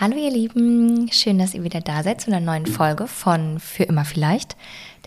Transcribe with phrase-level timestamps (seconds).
[0.00, 3.82] Hallo ihr Lieben, schön, dass ihr wieder da seid zu einer neuen Folge von Für
[3.82, 4.56] immer vielleicht,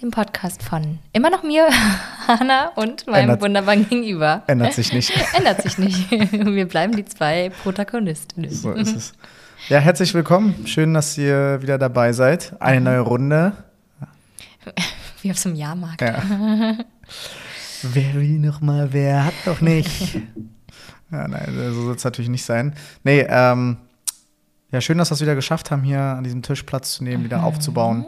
[0.04, 1.67] dem Podcast von immer noch mir,
[2.27, 4.43] Hanna und meinem Ändert- wunderbaren Gegenüber.
[4.45, 5.11] Ändert sich nicht.
[5.35, 6.11] Ändert sich nicht.
[6.31, 8.47] Wir bleiben die zwei Protagonisten.
[8.51, 9.13] So ist es.
[9.67, 10.67] Ja, herzlich willkommen.
[10.67, 12.53] Schön, dass ihr wieder dabei seid.
[12.62, 13.53] Eine neue Runde.
[15.23, 16.02] Wie auf so einem Jahrmarkt.
[16.02, 16.21] Ja.
[17.81, 20.21] wer will noch mal, wer hat doch nicht.
[21.12, 22.75] Ja, nein, so soll es natürlich nicht sein.
[23.03, 23.77] Nee, ähm,
[24.73, 27.23] ja, schön, dass wir es wieder geschafft haben, hier an diesem Tisch Platz zu nehmen,
[27.23, 28.05] wieder aufzubauen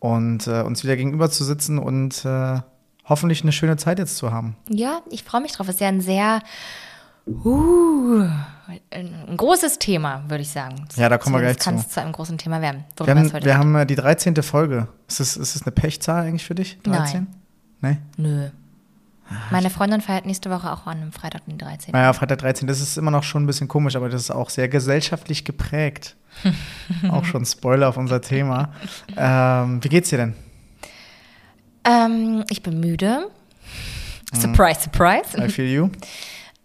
[0.00, 2.58] und äh, uns wieder gegenüber zu sitzen und äh,
[3.04, 4.56] hoffentlich eine schöne Zeit jetzt zu haben.
[4.68, 5.68] Ja, ich freue mich drauf.
[5.68, 6.40] Es ist ja ein sehr,
[7.28, 8.26] uh,
[8.90, 10.88] ein großes Thema, würde ich sagen.
[10.96, 11.86] Ja, da kommen wir gleich Zumindest kann zu.
[11.86, 12.84] es zu einem großen Thema werden.
[12.96, 13.54] Wir haben, wir geht.
[13.54, 14.34] haben äh, die 13.
[14.42, 14.88] Folge.
[15.06, 16.80] Ist es, ist es eine Pechzahl eigentlich für dich?
[16.82, 17.28] 13?
[17.80, 18.02] Nein.
[18.16, 18.48] Nö.
[19.50, 21.92] Meine Freundin feiert nächste Woche auch an einem Freitag, den 13.
[21.92, 24.48] Naja, Freitag 13, das ist immer noch schon ein bisschen komisch, aber das ist auch
[24.50, 26.16] sehr gesellschaftlich geprägt.
[27.10, 28.72] auch schon Spoiler auf unser Thema.
[29.16, 30.34] Ähm, wie geht's dir denn?
[31.84, 33.28] Ähm, ich bin müde.
[34.32, 34.38] Mhm.
[34.40, 35.36] Surprise, surprise.
[35.38, 35.90] I feel you.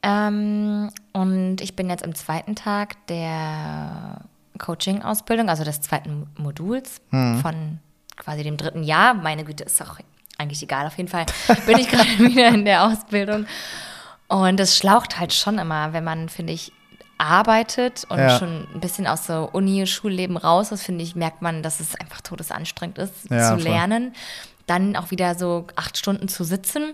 [0.06, 4.20] Ähm, und ich bin jetzt im zweiten Tag der
[4.58, 7.40] Coaching-Ausbildung, also des zweiten Moduls Mhm.
[7.40, 7.80] von
[8.18, 9.14] quasi dem dritten Jahr.
[9.14, 9.98] Meine Güte, ist auch
[10.38, 10.88] eigentlich egal.
[10.88, 11.26] Auf jeden Fall
[11.66, 13.45] bin ich gerade wieder in der Ausbildung.
[14.28, 16.72] Und es schlaucht halt schon immer, wenn man, finde ich,
[17.17, 18.38] arbeitet und Ja.
[18.38, 21.95] schon ein bisschen aus so Uni, Schulleben raus ist, finde ich, merkt man, dass es
[21.95, 23.64] einfach todesanstrengend ist, Ja, zu voll.
[23.72, 24.14] lernen.
[24.66, 26.94] Dann auch wieder so acht Stunden zu sitzen.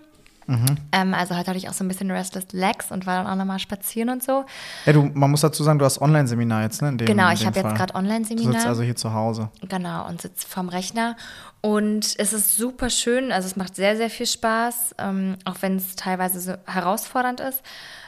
[0.92, 3.36] Ähm, also heute hatte ich auch so ein bisschen Restless Legs und war dann auch
[3.36, 4.46] nochmal spazieren und so.
[4.86, 6.96] Ja, du, man muss dazu sagen, du hast Online-Seminar jetzt, ne?
[6.96, 8.54] Dem, Genau, ich habe jetzt gerade Du Online-Seminar.
[8.54, 9.50] sitzt also hier zu Hause.
[9.68, 11.16] Genau, und sitze vorm Rechner.
[11.62, 13.32] Und es ist super schön.
[13.32, 17.62] Also es macht sehr, sehr viel Spaß, ähm, auch wenn es teilweise so herausfordernd ist.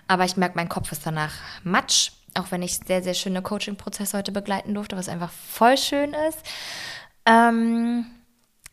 [0.08, 2.12] Aber ich merke, mein Kopf ist danach matsch.
[2.34, 6.40] Auch wenn ich sehr, sehr schöne Coaching-Prozesse heute begleiten durfte, was einfach voll schön ist.
[7.26, 8.06] Ähm,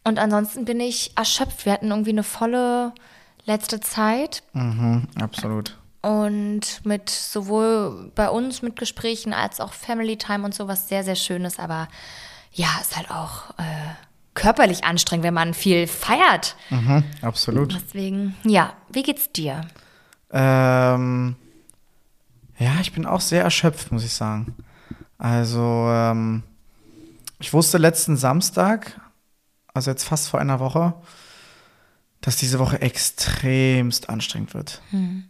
[0.05, 1.67] und ansonsten bin ich erschöpft.
[1.67, 2.93] Wir hatten irgendwie eine volle
[3.49, 4.45] letzte Zeit.
[4.53, 5.77] Mhm, absolut.
[6.01, 11.17] Und mit sowohl bei uns mit Gesprächen als auch Family Time und sowas sehr, sehr
[11.17, 11.59] Schönes.
[11.59, 11.89] Aber
[12.53, 13.95] ja, ist halt auch äh,
[14.35, 16.55] körperlich anstrengend, wenn man viel feiert.
[16.71, 17.75] Mhm, absolut.
[17.75, 19.63] Deswegen, ja, wie geht's dir?
[20.31, 21.35] Ähm,
[22.59, 24.55] ja, ich bin auch sehr erschöpft, muss ich sagen.
[25.19, 26.45] Also, ähm,
[27.41, 29.01] ich wusste letzten Samstag,
[29.75, 30.95] also jetzt fast vor einer Woche,
[32.21, 34.83] dass diese Woche extremst anstrengend wird.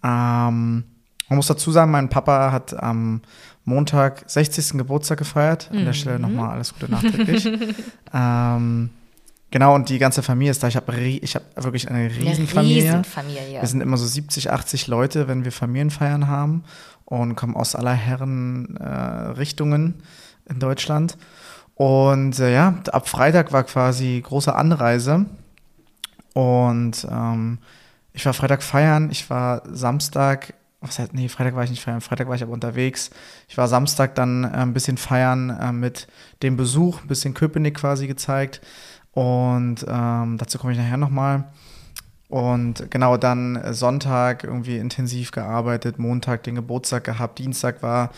[0.03, 0.85] Ähm,
[1.29, 3.21] man muss dazu sagen, mein Papa hat am
[3.65, 4.79] Montag 60.
[4.79, 5.71] Geburtstag gefeiert.
[5.71, 7.47] An der Stelle nochmal alles Gute nachträglich.
[8.15, 8.91] ähm,
[9.51, 10.69] genau, und die ganze Familie ist da.
[10.69, 12.83] Ich habe ich hab wirklich eine Riesenfamilie.
[12.83, 13.61] Eine Riesenfamilie.
[13.61, 16.65] Wir sind immer so 70, 80 Leute, wenn wir Familienfeiern haben
[17.05, 20.03] und kommen aus aller Herren äh, Richtungen
[20.49, 21.19] in Deutschland.
[21.75, 25.27] Und äh, ja, ab Freitag war quasi große Anreise.
[26.39, 27.59] Und ähm,
[28.13, 32.01] ich war Freitag feiern, ich war Samstag, was heißt, nee, Freitag war ich nicht feiern,
[32.01, 33.11] Freitag war ich aber unterwegs.
[33.49, 36.07] Ich war Samstag dann äh, ein bisschen feiern äh, mit
[36.45, 38.61] dem Besuch, ein bisschen Köpenick quasi gezeigt.
[39.11, 41.51] Und ähm, dazu komme ich nachher nochmal.
[42.29, 48.11] Und genau dann äh, Sonntag irgendwie intensiv gearbeitet, Montag den Geburtstag gehabt, Dienstag war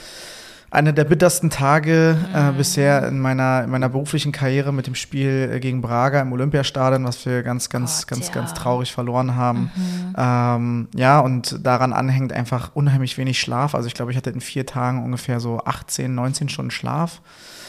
[0.71, 5.51] einer der bittersten Tage äh, bisher in meiner, in meiner beruflichen Karriere mit dem Spiel
[5.53, 8.35] äh, gegen Braga im Olympiastadion, was wir ganz, ganz, Gott, ganz, ja.
[8.35, 9.71] ganz traurig verloren haben.
[10.17, 13.75] Ähm, ja, und daran anhängt einfach unheimlich wenig Schlaf.
[13.75, 17.21] Also ich glaube, ich hatte in vier Tagen ungefähr so 18, 19 Stunden Schlaf.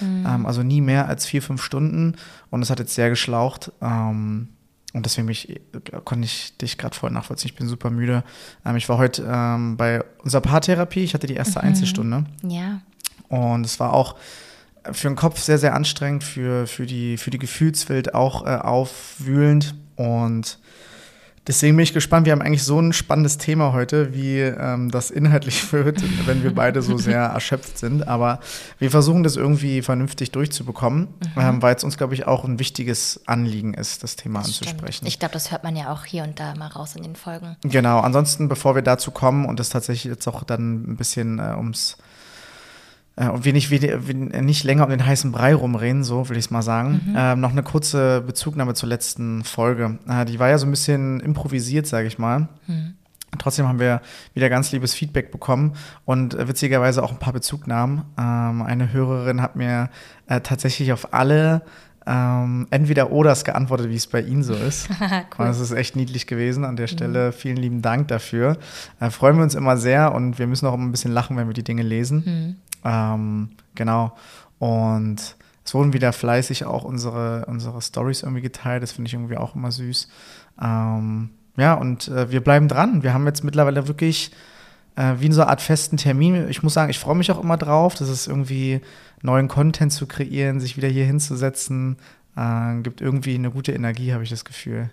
[0.02, 2.16] Ähm, also nie mehr als vier, fünf Stunden.
[2.50, 3.72] Und es hat jetzt sehr geschlaucht.
[3.82, 4.50] Ähm,
[4.94, 5.62] und deswegen bin ich,
[6.04, 7.50] konnte ich dich gerade voll nachvollziehen.
[7.52, 8.24] Ich bin super müde.
[8.66, 11.04] Ähm, ich war heute ähm, bei unserer Paartherapie.
[11.04, 12.26] Ich hatte die erste Einzelstunde.
[12.44, 12.82] ja.
[13.32, 14.16] Und es war auch
[14.92, 19.76] für den Kopf sehr, sehr anstrengend, für, für, die, für die Gefühlswelt auch äh, aufwühlend.
[19.96, 20.60] Und
[21.48, 22.26] deswegen bin ich gespannt.
[22.26, 26.54] Wir haben eigentlich so ein spannendes Thema heute, wie ähm, das inhaltlich wird, wenn wir
[26.54, 28.06] beide so sehr erschöpft sind.
[28.06, 28.42] Aber
[28.80, 31.08] wir versuchen das irgendwie vernünftig durchzubekommen,
[31.38, 34.72] ähm, weil es uns, glaube ich, auch ein wichtiges Anliegen ist, das Thema Das stimmt.
[34.72, 35.06] anzusprechen.
[35.08, 37.56] Ich glaube, das hört man ja auch hier und da mal raus in den Folgen.
[37.62, 41.54] Genau, ansonsten, bevor wir dazu kommen und es tatsächlich jetzt auch dann ein bisschen äh,
[41.56, 42.11] ums äh,
[43.30, 46.46] und wir nicht, wir, wir nicht länger um den heißen Brei rumreden, so will ich
[46.46, 47.14] es mal sagen.
[47.16, 50.00] Ähm, noch eine kurze Bezugnahme zur letzten Folge.
[50.08, 52.48] Äh, die war ja so ein bisschen improvisiert, sage ich mal.
[53.38, 54.02] Trotzdem haben wir
[54.34, 55.74] wieder ganz liebes Feedback bekommen
[56.06, 58.04] und äh, witzigerweise auch ein paar Bezugnahmen.
[58.18, 59.90] Ähm, eine Hörerin hat mir
[60.28, 61.62] äh, tatsächlich auf alle
[62.06, 64.90] ähm, entweder Oders geantwortet, wie es bei Ihnen so ist.
[65.38, 65.46] Cool.
[65.46, 66.66] Das ist echt niedlich gewesen.
[66.66, 68.58] An der Stelle vielen lieben Dank dafür.
[69.00, 71.48] Äh, freuen wir uns immer sehr und wir müssen auch immer ein bisschen lachen, wenn
[71.48, 72.58] wir die Dinge lesen.
[72.84, 74.16] Ähm, genau.
[74.60, 78.84] Und es wurden wieder fleißig auch unsere, unsere Stories irgendwie geteilt.
[78.84, 80.08] Das finde ich irgendwie auch immer süß.
[80.62, 83.04] Ähm, ja, und äh, wir bleiben dran.
[83.04, 84.32] Wir haben jetzt mittlerweile wirklich
[84.96, 86.50] äh, wie in so einer Art festen Termin.
[86.50, 87.96] Ich muss sagen, ich freue mich auch immer drauf.
[87.96, 88.82] Das ist irgendwie
[89.22, 91.98] neuen Content zu kreieren, sich wieder hier hinzusetzen.
[92.36, 94.90] Äh, gibt irgendwie eine gute Energie, habe ich das Gefühl.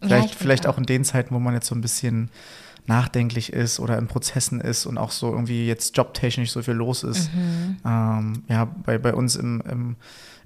[0.00, 2.30] Vielleicht, ja, vielleicht auch in den Zeiten, wo man jetzt so ein bisschen
[2.86, 7.02] nachdenklich ist oder in Prozessen ist und auch so irgendwie jetzt jobtechnisch so viel los
[7.02, 7.32] ist.
[7.34, 7.76] Mhm.
[7.84, 9.96] Ähm, ja, bei, bei uns im, im,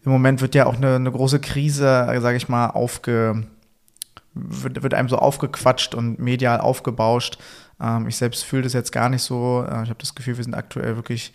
[0.04, 3.46] im Moment wird ja auch eine, eine große Krise, sage ich mal, aufge,
[4.34, 7.38] wird, wird einem so aufgequatscht und medial aufgebauscht.
[7.80, 9.64] Ähm, ich selbst fühle das jetzt gar nicht so.
[9.66, 11.32] Äh, ich habe das Gefühl, wir sind aktuell wirklich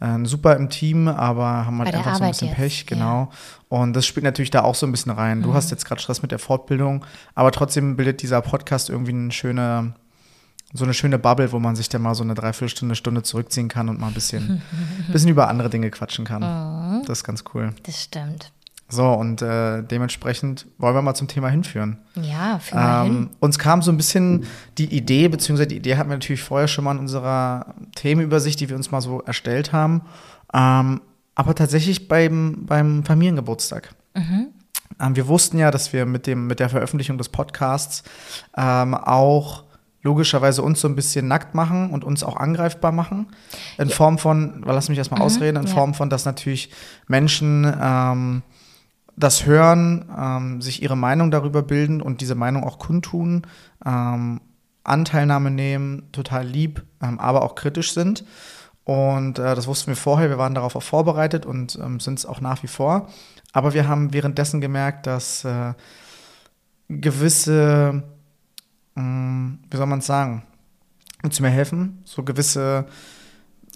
[0.00, 2.56] äh, super im Team, aber haben halt einfach Arbeit so ein bisschen jetzt.
[2.56, 3.30] Pech, genau.
[3.30, 3.78] Ja.
[3.78, 5.42] Und das spielt natürlich da auch so ein bisschen rein.
[5.42, 5.54] Du mhm.
[5.54, 7.04] hast jetzt gerade Stress mit der Fortbildung,
[7.34, 9.94] aber trotzdem bildet dieser Podcast irgendwie eine schöne,
[10.72, 13.88] so eine schöne Bubble, wo man sich dann mal so eine Dreiviertelstunde, Stunde zurückziehen kann
[13.88, 14.62] und mal ein bisschen,
[15.12, 16.42] bisschen über andere Dinge quatschen kann.
[16.42, 17.04] Mhm.
[17.06, 17.74] Das ist ganz cool.
[17.82, 18.52] Das stimmt.
[18.88, 21.98] So, und äh, dementsprechend wollen wir mal zum Thema hinführen.
[22.20, 23.30] Ja, führen ähm, hin.
[23.38, 24.46] Uns kam so ein bisschen
[24.78, 28.68] die Idee, beziehungsweise die Idee hatten wir natürlich vorher schon mal in unserer Themenübersicht, die
[28.68, 30.02] wir uns mal so erstellt haben.
[30.52, 31.02] Ähm,
[31.36, 33.94] aber tatsächlich beim, beim Familiengeburtstag.
[34.14, 34.48] Mhm.
[35.00, 38.02] Ähm, wir wussten ja, dass wir mit, dem, mit der Veröffentlichung des Podcasts
[38.56, 39.64] ähm, auch
[40.02, 43.28] logischerweise uns so ein bisschen nackt machen und uns auch angreifbar machen.
[43.78, 43.94] In ja.
[43.94, 45.74] Form von, lass mich erstmal mhm, ausreden, in ja.
[45.74, 46.70] Form von, dass natürlich
[47.06, 48.42] Menschen ähm,
[49.16, 53.46] das hören, ähm, sich ihre Meinung darüber bilden und diese Meinung auch kundtun,
[53.84, 54.40] ähm,
[54.82, 58.24] Anteilnahme nehmen, total lieb, ähm, aber auch kritisch sind.
[58.84, 62.26] Und äh, das wussten wir vorher, wir waren darauf auch vorbereitet und ähm, sind es
[62.26, 63.08] auch nach wie vor.
[63.52, 65.74] Aber wir haben währenddessen gemerkt, dass äh,
[66.88, 68.02] gewisse,
[68.94, 70.42] mh, hm, wie soll man es sagen,
[71.22, 72.02] du mir helfen?
[72.04, 72.86] So gewisse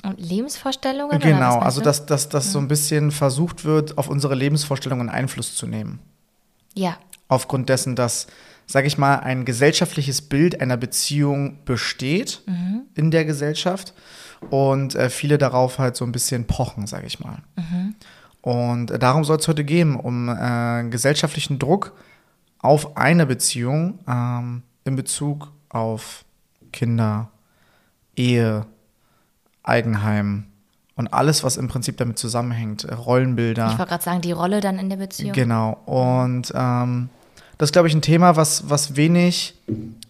[0.05, 1.19] und Lebensvorstellungen?
[1.19, 2.51] Genau, also dass, dass, dass mhm.
[2.51, 5.99] so ein bisschen versucht wird, auf unsere Lebensvorstellungen Einfluss zu nehmen.
[6.75, 6.99] Ja.
[7.29, 8.27] Aufgrund dessen, dass,
[8.67, 12.83] sage ich mal, ein gesellschaftliches Bild einer Beziehung besteht mhm.
[12.95, 13.95] in der Gesellschaft
[14.51, 17.39] und äh, viele darauf halt so ein bisschen pochen, sage ich mal.
[17.57, 17.95] Mhm.
[18.43, 21.95] Und äh, darum soll es heute gehen, um äh, gesellschaftlichen Druck
[22.59, 26.25] auf eine Beziehung ähm, in Bezug auf
[26.73, 27.31] Kinder,
[28.17, 28.67] Ehe,
[29.63, 30.47] Eigenheim
[30.97, 33.71] und alles, was im Prinzip damit zusammenhängt, äh, Rollenbilder.
[33.73, 35.33] Ich wollte gerade sagen, die Rolle dann in der Beziehung.
[35.33, 35.73] Genau.
[35.87, 37.09] Und ähm,
[37.59, 39.55] das ist, glaube ich, ein Thema, was, was wenig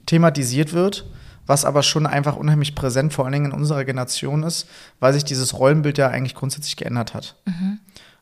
[0.06, 1.06] thematisiert wird,
[1.46, 4.66] was aber schon einfach unheimlich präsent, vor allen Dingen in unserer Generation ist,
[5.00, 7.36] weil sich dieses Rollenbild ja eigentlich grundsätzlich geändert hat.
[7.46, 7.78] Mhm.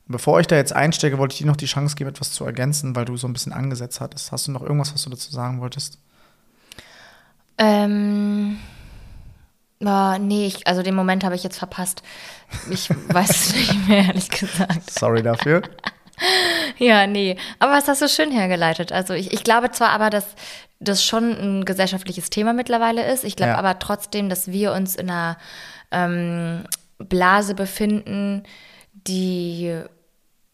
[0.06, 2.94] Bevor ich da jetzt einstecke, wollte ich dir noch die Chance geben, etwas zu ergänzen,
[2.94, 4.32] weil du so ein bisschen angesetzt hattest.
[4.32, 5.98] Hast du noch irgendwas, was du dazu sagen wolltest?
[7.58, 8.58] Ähm
[9.84, 12.02] Oh, nee, ich, also den Moment habe ich jetzt verpasst.
[12.70, 14.90] Ich weiß es nicht mehr, ehrlich gesagt.
[14.90, 15.62] Sorry dafür.
[16.78, 17.36] ja, nee.
[17.58, 18.92] Aber was hast du schön hergeleitet?
[18.92, 20.36] Also ich, ich glaube zwar aber, dass
[20.78, 23.24] das schon ein gesellschaftliches Thema mittlerweile ist.
[23.24, 23.58] Ich glaube ja.
[23.58, 25.36] aber trotzdem, dass wir uns in einer
[25.90, 26.64] ähm,
[26.98, 28.44] Blase befinden,
[28.92, 29.80] die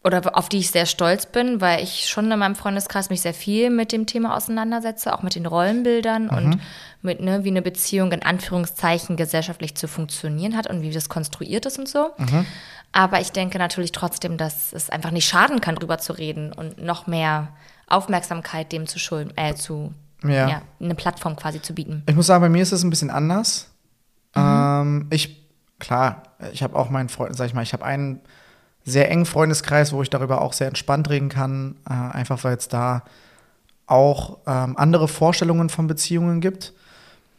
[0.09, 3.35] oder auf die ich sehr stolz bin, weil ich schon in meinem Freundeskreis mich sehr
[3.35, 6.29] viel mit dem Thema auseinandersetze, auch mit den Rollenbildern mhm.
[6.29, 6.61] und
[7.03, 11.67] mit, ne, wie eine Beziehung in Anführungszeichen gesellschaftlich zu funktionieren hat und wie das konstruiert
[11.67, 12.09] ist und so.
[12.17, 12.45] Mhm.
[12.91, 16.81] Aber ich denke natürlich trotzdem, dass es einfach nicht schaden kann, drüber zu reden und
[16.81, 17.49] noch mehr
[17.85, 20.49] Aufmerksamkeit dem zu schulden, äh, zu, ja.
[20.49, 20.61] ja.
[20.79, 22.01] eine Plattform quasi zu bieten.
[22.07, 23.69] Ich muss sagen, bei mir ist es ein bisschen anders.
[24.35, 24.41] Mhm.
[24.41, 25.47] Ähm, ich,
[25.77, 28.21] klar, ich habe auch meinen Freund, sag ich mal, ich habe einen
[28.89, 32.67] sehr engen Freundeskreis, wo ich darüber auch sehr entspannt reden kann, äh, einfach weil es
[32.67, 33.03] da
[33.87, 36.73] auch ähm, andere Vorstellungen von Beziehungen gibt.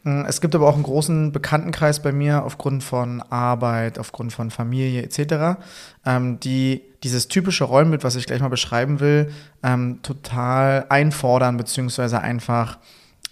[0.03, 4.51] Mm, es gibt aber auch einen großen Bekanntenkreis bei mir aufgrund von Arbeit, aufgrund von
[4.51, 5.61] Familie etc.,
[6.05, 12.21] ähm, die dieses typische Rollenbild, was ich gleich mal beschreiben will, ähm, total einfordern beziehungsweise
[12.21, 12.79] einfach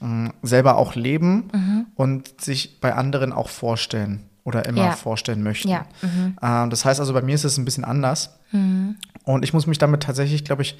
[0.00, 1.86] ähm, selber auch leben mhm.
[1.96, 4.92] und sich bei anderen auch vorstellen oder immer ja.
[4.92, 5.68] vorstellen möchten.
[5.68, 5.84] Ja.
[6.02, 6.36] Mhm.
[6.42, 8.30] Ähm, das heißt also, bei mir ist es ein bisschen anders.
[8.50, 8.96] Mhm.
[9.24, 10.78] Und ich muss mich damit tatsächlich, glaube ich,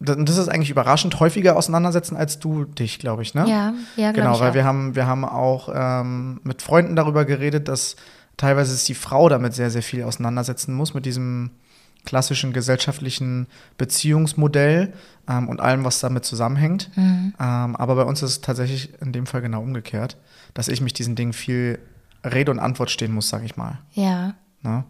[0.00, 3.44] das ist eigentlich überraschend häufiger auseinandersetzen als du dich, glaube ich, ne?
[3.46, 7.96] Ja, ja, genau, weil wir haben wir haben auch ähm, mit Freunden darüber geredet, dass
[8.38, 11.50] teilweise sich die Frau damit sehr sehr viel auseinandersetzen muss mit diesem
[12.06, 14.94] klassischen gesellschaftlichen Beziehungsmodell
[15.28, 16.90] ähm, und allem, was damit zusammenhängt.
[16.96, 17.34] Mhm.
[17.38, 20.16] Ähm, aber bei uns ist es tatsächlich in dem Fall genau umgekehrt,
[20.54, 21.78] dass ich mich diesen Dingen viel
[22.24, 23.78] Rede und Antwort stehen muss, sage ich mal.
[23.92, 24.34] Ja.
[24.62, 24.84] Ne?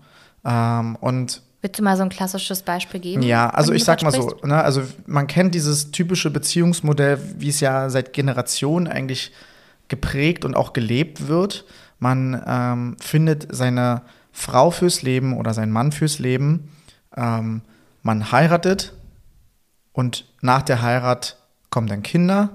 [0.45, 3.23] Ähm, und Willst du mal so ein klassisches Beispiel geben?
[3.23, 7.61] Ja, also ich sag mal so, ne, also man kennt dieses typische Beziehungsmodell, wie es
[7.61, 9.33] ja seit Generationen eigentlich
[9.89, 11.67] geprägt und auch gelebt wird.
[11.99, 14.01] Man ähm, findet seine
[14.33, 16.71] Frau fürs Leben oder sein Mann fürs Leben.
[17.15, 17.61] Ähm,
[18.03, 18.95] man heiratet
[19.93, 21.37] und nach der Heirat
[21.69, 22.51] kommen dann Kinder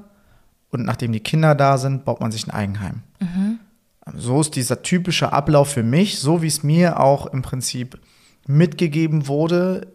[0.72, 3.04] und nachdem die Kinder da sind, baut man sich ein Eigenheim.
[3.20, 3.60] Mhm.
[4.14, 8.00] So ist dieser typische Ablauf für mich, so wie es mir auch im Prinzip
[8.48, 9.88] mitgegeben wurde,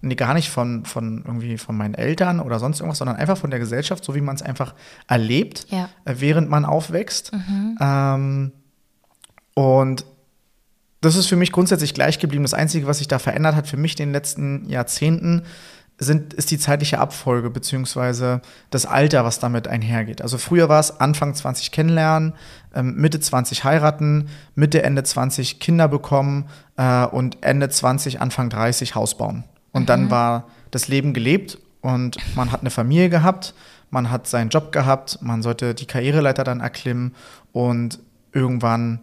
[0.00, 3.50] nee, gar nicht von, von irgendwie von meinen Eltern oder sonst irgendwas, sondern einfach von
[3.50, 4.74] der Gesellschaft, so wie man es einfach
[5.08, 5.88] erlebt, Ja.
[6.04, 7.32] äh, während man aufwächst.
[7.80, 8.52] Ähm,
[9.54, 10.04] und
[11.00, 12.44] das ist für mich grundsätzlich gleich geblieben.
[12.44, 15.42] Das Einzige, was sich da verändert hat für mich in den letzten Jahrzehnten,
[16.00, 20.22] sind, ist die zeitliche Abfolge beziehungsweise das Alter, was damit einhergeht.
[20.22, 22.34] Also früher war es Anfang 20 kennenlernen,
[22.82, 26.46] Mitte 20 heiraten, Mitte, Ende 20 Kinder bekommen
[26.76, 29.44] äh, und Ende 20, Anfang 30 Haus bauen.
[29.72, 33.54] Und dann war das Leben gelebt und man hat eine Familie gehabt,
[33.90, 37.14] man hat seinen Job gehabt, man sollte die Karriereleiter dann erklimmen
[37.52, 38.00] und
[38.32, 39.00] irgendwann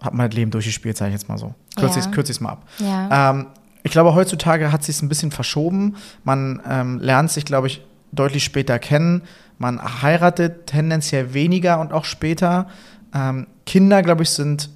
[0.00, 1.54] hat man das Leben durchgespielt, sage ich jetzt mal so.
[1.76, 2.10] Kürze Ja.
[2.16, 2.68] ich es mal ab.
[2.78, 3.30] Ja.
[3.30, 3.46] Ähm,
[3.82, 5.96] ich glaube, heutzutage hat sich ein bisschen verschoben.
[6.24, 9.22] Man ähm, lernt sich, glaube ich, deutlich später kennen.
[9.58, 12.68] Man heiratet tendenziell weniger und auch später.
[13.14, 14.70] Ähm, Kinder, glaube ich, sind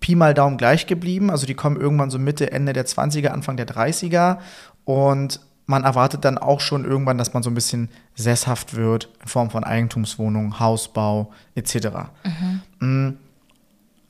[0.00, 1.30] Pi mal Daumen gleich geblieben.
[1.30, 4.38] Also die kommen irgendwann so Mitte, Ende der 20er, Anfang der 30er.
[4.84, 9.28] Und man erwartet dann auch schon irgendwann, dass man so ein bisschen sesshaft wird in
[9.28, 11.88] Form von Eigentumswohnung, Hausbau etc.
[12.80, 13.10] Mm.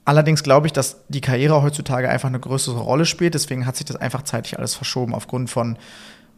[0.05, 3.35] Allerdings glaube ich, dass die Karriere heutzutage einfach eine größere Rolle spielt.
[3.35, 5.77] Deswegen hat sich das einfach zeitlich alles verschoben aufgrund von,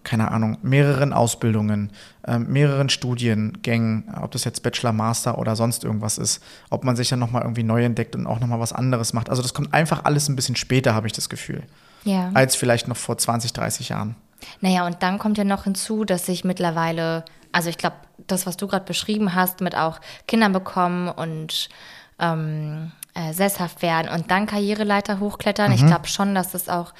[0.04, 1.92] keine Ahnung, mehreren Ausbildungen,
[2.28, 7.10] ähm, mehreren Studiengängen, ob das jetzt Bachelor, Master oder sonst irgendwas ist, ob man sich
[7.10, 9.30] dann nochmal irgendwie neu entdeckt und auch nochmal was anderes macht.
[9.30, 11.64] Also das kommt einfach alles ein bisschen später, habe ich das Gefühl,
[12.04, 12.32] ja.
[12.34, 14.16] als vielleicht noch vor 20, 30 Jahren.
[14.60, 18.58] Naja, und dann kommt ja noch hinzu, dass sich mittlerweile, also ich glaube, das, was
[18.58, 21.70] du gerade beschrieben hast, mit auch Kindern bekommen und
[22.20, 25.76] ähm, äh, sesshaft werden und dann Karriereleiter hochklettern, Mhm.
[25.76, 26.94] ich glaube schon, dass das auch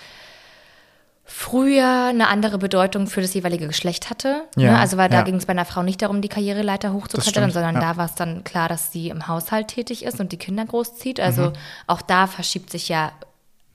[1.34, 4.44] früher eine andere Bedeutung für das jeweilige Geschlecht hatte.
[4.58, 4.80] Ja, ne?
[4.80, 5.24] Also weil da ja.
[5.24, 7.82] ging es bei einer Frau nicht darum, die Karriereleiter hochzuklettern, sondern ja.
[7.82, 11.20] da war es dann klar, dass sie im Haushalt tätig ist und die Kinder großzieht.
[11.20, 11.54] Also Mhm.
[11.88, 13.12] auch da verschiebt sich ja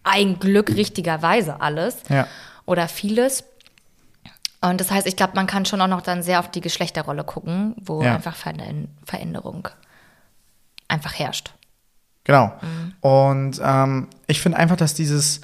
[0.05, 1.97] ein Glück richtigerweise alles
[2.67, 3.45] oder vieles.
[4.61, 7.25] Und das heißt, ich glaube, man kann schon auch noch dann sehr auf die Geschlechterrolle
[7.25, 9.69] gucken, wo einfach Veränder- Veränderung
[10.89, 11.53] einfach herrscht.
[12.25, 12.53] Genau.
[13.01, 15.41] Und ähm, ich finde einfach, dass dieses,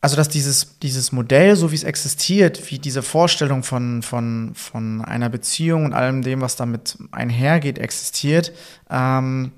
[0.00, 5.04] also dass dieses, dieses Modell, so wie es existiert, wie diese Vorstellung von, von, von
[5.04, 8.52] einer Beziehung und allem dem, was damit einhergeht, existiert,
[8.90, 9.52] ähm,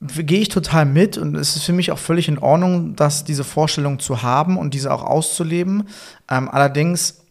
[0.00, 3.44] gehe ich total mit und es ist für mich auch völlig in Ordnung, dass diese
[3.44, 5.88] Vorstellung zu haben und diese auch auszuleben.
[6.30, 7.22] Ähm, allerdings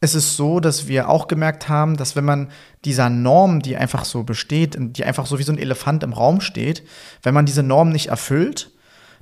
[0.00, 2.50] es ist so, dass wir auch gemerkt haben, dass wenn man
[2.84, 6.40] dieser Norm, die einfach so besteht, die einfach so wie so ein Elefant im Raum
[6.40, 6.82] steht,
[7.22, 8.71] wenn man diese Norm nicht erfüllt,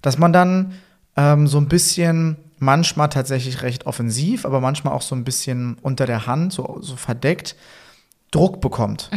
[0.02, 0.72] dass man dann
[1.16, 6.06] ähm, so ein bisschen manchmal tatsächlich recht offensiv, aber manchmal auch so ein bisschen unter
[6.06, 7.56] der Hand, so, so verdeckt,
[8.30, 9.10] Druck bekommt.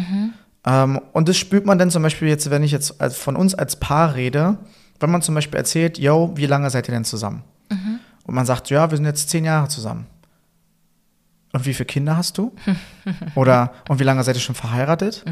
[0.66, 3.54] Ähm, und das spürt man dann zum Beispiel jetzt, wenn ich jetzt als, von uns
[3.54, 4.58] als Paar rede,
[5.00, 7.44] wenn man zum Beispiel erzählt, yo, wie lange seid ihr denn zusammen?
[8.26, 10.08] Und man sagt, ja, wir sind jetzt zehn Jahre zusammen.
[11.52, 12.54] Und wie viele Kinder hast du?
[13.36, 15.24] Oder und wie lange seid ihr schon verheiratet?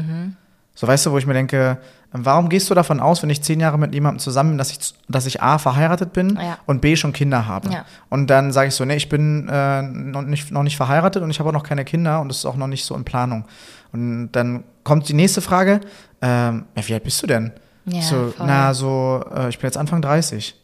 [0.74, 1.78] So weißt du, wo ich mir denke,
[2.12, 4.78] warum gehst du davon aus, wenn ich zehn Jahre mit jemandem zusammen bin, dass ich,
[5.08, 6.58] dass ich A verheiratet bin Ja.
[6.66, 7.70] und B schon Kinder habe?
[7.70, 7.84] Ja.
[8.08, 11.30] Und dann sage ich so, nee, ich bin äh, noch, nicht, noch nicht verheiratet und
[11.30, 13.44] ich habe auch noch keine Kinder und das ist auch noch nicht so in Planung.
[13.92, 15.80] Und dann kommt die nächste Frage,
[16.22, 17.52] ähm, ja, wie alt bist du denn?
[17.84, 18.46] Ja, so, voll.
[18.46, 20.54] na, so, äh, ich bin jetzt Anfang 30.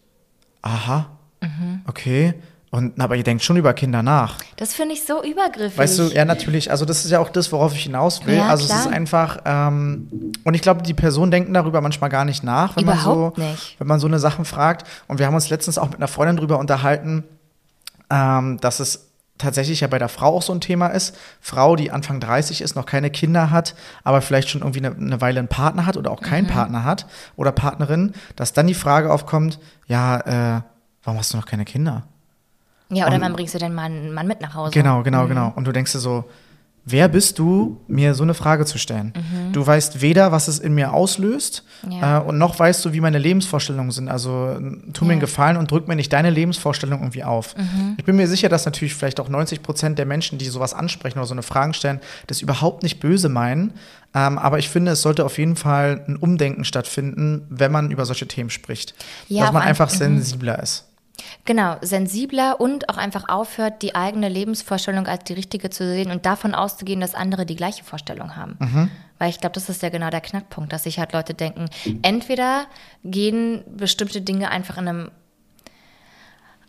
[0.63, 1.07] Aha,
[1.43, 1.83] Mhm.
[1.87, 2.35] okay.
[2.71, 4.37] Und, aber ihr denkt schon über Kinder nach.
[4.57, 5.79] Das finde ich so übergriffig.
[5.79, 6.71] Weißt du, ja, natürlich.
[6.71, 8.37] Also, das ist ja auch das, worauf ich hinaus will.
[8.37, 8.81] Ja, also, es klar.
[8.81, 10.09] ist einfach, ähm,
[10.45, 13.53] und ich glaube, die Personen denken darüber manchmal gar nicht nach, wenn Überhaupt man so,
[13.53, 13.77] nicht.
[13.81, 14.87] wenn man so eine Sachen fragt.
[15.07, 17.25] Und wir haben uns letztens auch mit einer Freundin drüber unterhalten,
[18.11, 19.07] ähm, dass es
[19.39, 21.17] tatsächlich ja bei der Frau auch so ein Thema ist.
[21.41, 25.21] Frau, die Anfang 30 ist, noch keine Kinder hat, aber vielleicht schon irgendwie eine, eine
[25.21, 26.51] Weile einen Partner hat oder auch keinen Mhm.
[26.51, 27.07] Partner hat
[27.37, 30.61] oder Partnerin, dass dann die Frage aufkommt, ja, äh,
[31.05, 32.03] warum hast du noch keine Kinder?
[32.91, 34.73] Ja, oder und- wann bringst du denn mal einen Mann mit nach Hause?
[34.73, 35.53] Genau, genau, genau.
[35.57, 36.25] Und du denkst dir so,
[36.91, 39.13] wer bist du, mir so eine Frage zu stellen?
[39.53, 42.21] Du weißt weder, was es in mir auslöst, Ja.
[42.21, 44.09] äh, und noch weißt du, wie meine Lebensvorstellungen sind.
[44.09, 44.59] Also
[44.95, 45.27] tu mir einen Ja.
[45.27, 47.55] Gefallen und drück mir nicht deine Lebensvorstellung irgendwie auf.
[47.99, 51.19] Ich bin mir sicher, dass natürlich vielleicht auch 90 Prozent der Menschen, die sowas ansprechen
[51.19, 53.75] oder so eine Fragen stellen, das überhaupt nicht böse meinen.
[54.15, 58.07] Ähm, aber ich finde, es sollte auf jeden Fall ein Umdenken stattfinden, wenn man über
[58.07, 58.95] solche Themen spricht.
[59.29, 59.97] Ja, dass man einfach mhm.
[59.97, 60.87] sensibler ist.
[61.45, 66.27] Genau, sensibler und auch einfach aufhört, die eigene Lebensvorstellung als die richtige zu sehen und
[66.27, 68.57] davon auszugehen, dass andere die gleiche Vorstellung haben.
[68.59, 68.91] Mhm.
[69.19, 71.67] Weil ich glaube, das ist ja genau der Knackpunkt, dass sich halt Leute denken,
[72.03, 72.67] entweder
[73.05, 75.11] gehen bestimmte Dinge einfach in einem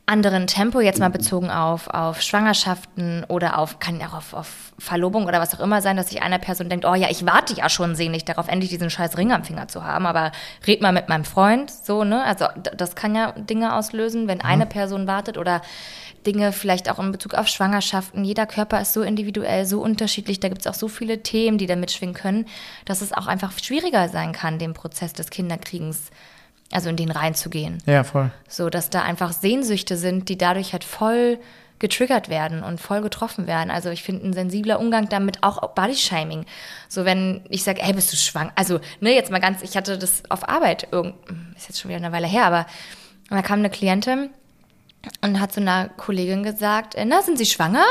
[0.10, 5.26] anderen Tempo, jetzt mal bezogen auf, auf Schwangerschaften oder auf, kann auch auf, auf Verlobung
[5.26, 7.70] oder was auch immer sein, dass sich einer Person denkt, oh ja, ich warte ja
[7.70, 10.32] schon sehnlich darauf, endlich diesen scheiß Ring am Finger zu haben, aber
[10.66, 12.24] red mal mit meinem Freund, so, ne?
[12.24, 15.62] Also das kann ja Dinge auslösen, wenn eine Person wartet oder
[16.26, 18.24] Dinge vielleicht auch in Bezug auf Schwangerschaften.
[18.26, 21.68] Jeder Körper ist so individuell, so unterschiedlich, da gibt es auch so viele Themen, die
[21.68, 22.46] da mitschwingen können,
[22.86, 26.10] dass es auch einfach schwieriger sein kann, den Prozess des Kinderkriegens
[26.72, 27.80] also in den reinzugehen.
[27.86, 28.32] Ja, voll.
[28.48, 31.40] So, dass da einfach Sehnsüchte sind, die dadurch halt voll
[31.80, 33.72] getriggert werden und voll getroffen werden.
[33.72, 36.46] Also ich finde ein sensibler Umgang damit auch Bodyshaming.
[36.90, 38.52] So wenn ich sage, hey, bist du schwanger?
[38.56, 41.16] Also, ne, jetzt mal ganz, ich hatte das auf Arbeit, irgend,
[41.56, 42.66] ist jetzt schon wieder eine Weile her, aber
[43.30, 44.30] da kam eine Klientin
[45.22, 47.86] und hat zu einer Kollegin gesagt, äh, na, sind Sie schwanger?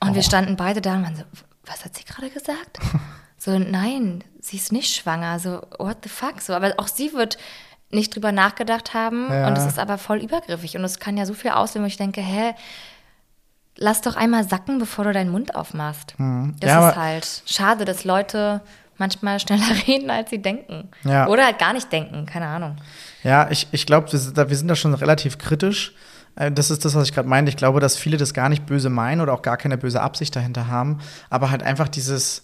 [0.00, 0.14] Und oh.
[0.14, 1.22] wir standen beide da und waren so,
[1.66, 2.78] was hat sie gerade gesagt?
[3.44, 5.38] So, nein, sie ist nicht schwanger.
[5.38, 6.40] So, what the fuck?
[6.40, 7.36] So, aber auch sie wird
[7.90, 9.46] nicht drüber nachgedacht haben ja.
[9.46, 11.98] und es ist aber voll übergriffig und es kann ja so viel auslösen, wo ich
[11.98, 12.54] denke, hä,
[13.76, 16.14] lass doch einmal sacken, bevor du deinen Mund aufmachst.
[16.16, 16.56] Mhm.
[16.58, 18.62] Das ja, ist halt schade, dass Leute
[18.96, 20.88] manchmal schneller reden, als sie denken.
[21.02, 21.28] Ja.
[21.28, 22.76] Oder halt gar nicht denken, keine Ahnung.
[23.24, 25.92] Ja, ich, ich glaube, wir, wir sind da schon relativ kritisch.
[26.36, 27.50] Äh, das ist das, was ich gerade meine.
[27.50, 30.34] Ich glaube, dass viele das gar nicht böse meinen oder auch gar keine böse Absicht
[30.34, 32.42] dahinter haben, aber halt einfach dieses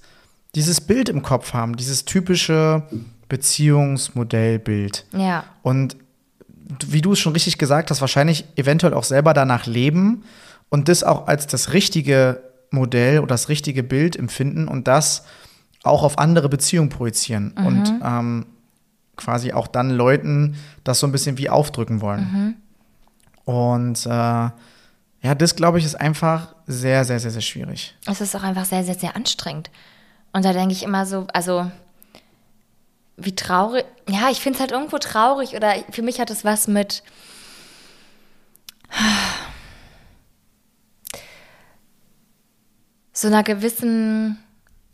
[0.55, 2.83] dieses Bild im Kopf haben, dieses typische
[3.29, 5.07] Beziehungsmodellbild.
[5.13, 5.45] Ja.
[5.63, 5.97] Und
[6.87, 10.25] wie du es schon richtig gesagt hast, wahrscheinlich eventuell auch selber danach leben
[10.69, 15.25] und das auch als das richtige Modell oder das richtige Bild empfinden und das
[15.83, 17.67] auch auf andere Beziehungen projizieren mhm.
[17.67, 18.47] und ähm,
[19.17, 22.21] quasi auch dann Leuten das so ein bisschen wie aufdrücken wollen.
[22.33, 22.55] Mhm.
[23.45, 27.97] Und äh, ja, das glaube ich ist einfach sehr, sehr, sehr, sehr schwierig.
[28.07, 29.71] Es ist auch einfach sehr, sehr, sehr anstrengend.
[30.33, 31.71] Und da denke ich immer so, also
[33.17, 36.69] wie traurig, ja, ich finde es halt irgendwo traurig oder für mich hat es was
[36.69, 37.03] mit
[43.13, 44.39] so einer gewissen,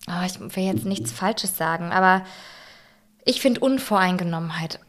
[0.08, 2.24] oh, ich will jetzt nichts Falsches sagen, aber
[3.24, 4.80] ich finde Unvoreingenommenheit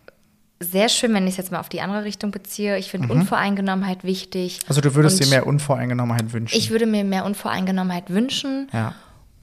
[0.60, 2.78] sehr schön, wenn ich es jetzt mal auf die andere Richtung beziehe.
[2.80, 3.22] Ich finde mhm.
[3.22, 4.60] Unvoreingenommenheit wichtig.
[4.68, 6.58] Also du würdest dir mehr Unvoreingenommenheit wünschen?
[6.58, 8.68] Ich würde mir mehr Unvoreingenommenheit wünschen.
[8.74, 8.96] Ja.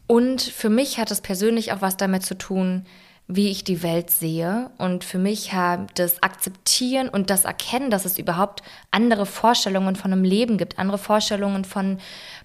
[0.07, 2.85] Und für mich hat es persönlich auch was damit zu tun,
[3.27, 4.71] wie ich die Welt sehe.
[4.77, 10.13] Und für mich hat das Akzeptieren und das Erkennen, dass es überhaupt andere Vorstellungen von
[10.13, 11.99] einem Leben gibt, andere Vorstellungen von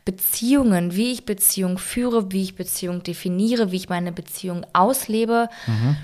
[0.05, 5.49] Beziehungen, wie ich Beziehung führe, wie ich Beziehung definiere, wie ich meine Beziehung auslebe.
[5.67, 5.97] Mhm.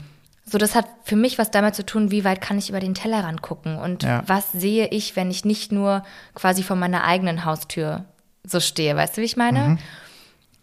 [0.46, 2.94] So, das hat für mich was damit zu tun, wie weit kann ich über den
[2.94, 4.24] Tellerrand gucken und ja.
[4.28, 6.04] was sehe ich, wenn ich nicht nur
[6.36, 8.06] quasi vor meiner eigenen Haustür
[8.44, 8.96] so stehe.
[8.96, 9.60] Weißt du, wie ich meine?
[9.60, 9.80] Mhm.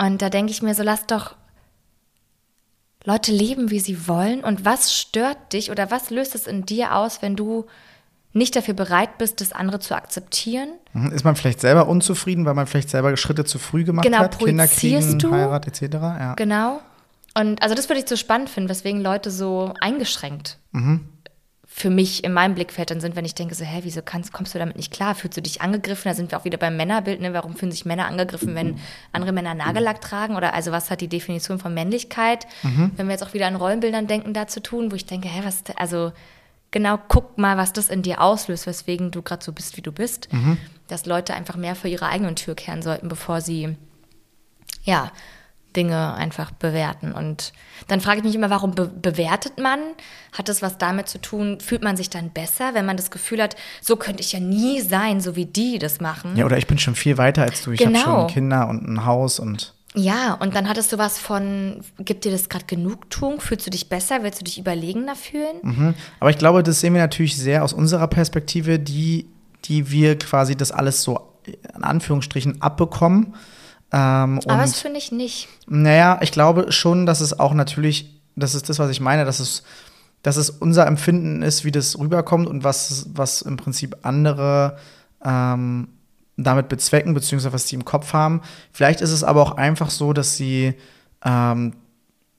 [0.03, 1.37] Und da denke ich mir so, lass doch
[3.05, 4.43] Leute leben, wie sie wollen.
[4.43, 7.67] Und was stört dich oder was löst es in dir aus, wenn du
[8.33, 10.71] nicht dafür bereit bist, das andere zu akzeptieren?
[10.93, 11.13] Mhm.
[11.13, 14.41] Ist man vielleicht selber unzufrieden, weil man vielleicht selber Schritte zu früh gemacht genau, hat?
[14.41, 15.31] Kinder kriegen, du?
[15.31, 15.95] Heirat etc.
[15.95, 16.35] Ja.
[16.35, 16.81] Genau.
[17.35, 21.07] Und also das würde ich so spannend finden, weswegen Leute so eingeschränkt mhm
[21.75, 24.55] für mich in meinem Blickfeld dann sind, wenn ich denke so, hä, wieso kannst, kommst
[24.55, 25.15] du damit nicht klar?
[25.15, 26.11] Fühlst du dich angegriffen?
[26.11, 27.33] Da sind wir auch wieder beim Männerbild, ne?
[27.33, 28.79] Warum fühlen sich Männer angegriffen, wenn
[29.11, 30.37] andere Männer Nagellack tragen?
[30.37, 32.47] Oder also was hat die Definition von Männlichkeit?
[32.63, 32.93] Mhm.
[32.97, 35.41] Wenn wir jetzt auch wieder an Rollenbildern denken, da zu tun, wo ich denke, hä,
[35.45, 36.13] was, also
[36.73, 39.93] genau, guck mal, was das in dir auslöst, weswegen du gerade so bist, wie du
[39.93, 40.31] bist.
[40.31, 40.59] Mhm.
[40.89, 43.77] Dass Leute einfach mehr vor ihrer eigenen Tür kehren sollten, bevor sie,
[44.85, 45.11] ja,
[45.73, 47.13] Dinge einfach bewerten.
[47.13, 47.53] Und
[47.89, 49.79] dann frage ich mich immer, warum be bewertet man?
[50.33, 51.61] Hat das was damit zu tun?
[51.61, 54.81] Fühlt man sich dann besser, wenn man das Gefühl hat, so könnte ich ja nie
[54.81, 56.37] sein, so wie die das machen?
[56.37, 57.73] Ja, oder ich bin schon viel weiter als du.
[57.73, 58.01] Ich genau.
[58.01, 59.75] habe schon Kinder und ein Haus und.
[59.95, 63.41] Ja, und dann hat es sowas von, gibt dir das gerade Genugtuung?
[63.41, 64.23] Fühlst du dich besser?
[64.23, 65.57] Willst du dich überlegener fühlen?
[65.63, 65.95] Mhm.
[66.19, 69.27] Aber ich glaube, das sehen wir natürlich sehr aus unserer Perspektive, die,
[69.67, 73.35] die wir quasi das alles so in Anführungsstrichen abbekommen
[73.93, 75.49] ähm, Aber das finde ich nicht.
[75.67, 79.39] Naja, ich glaube schon, dass es auch natürlich, das ist das, was ich meine, dass
[79.39, 79.63] es,
[80.23, 84.79] dass es unser Empfinden ist, wie das rüberkommt und was, was im Prinzip andere
[85.25, 85.89] ähm,
[86.37, 88.41] damit bezwecken, beziehungsweise was sie im Kopf haben.
[88.73, 90.75] Vielleicht ist es aber auch einfach so, dass sie,
[91.25, 91.75] ähm,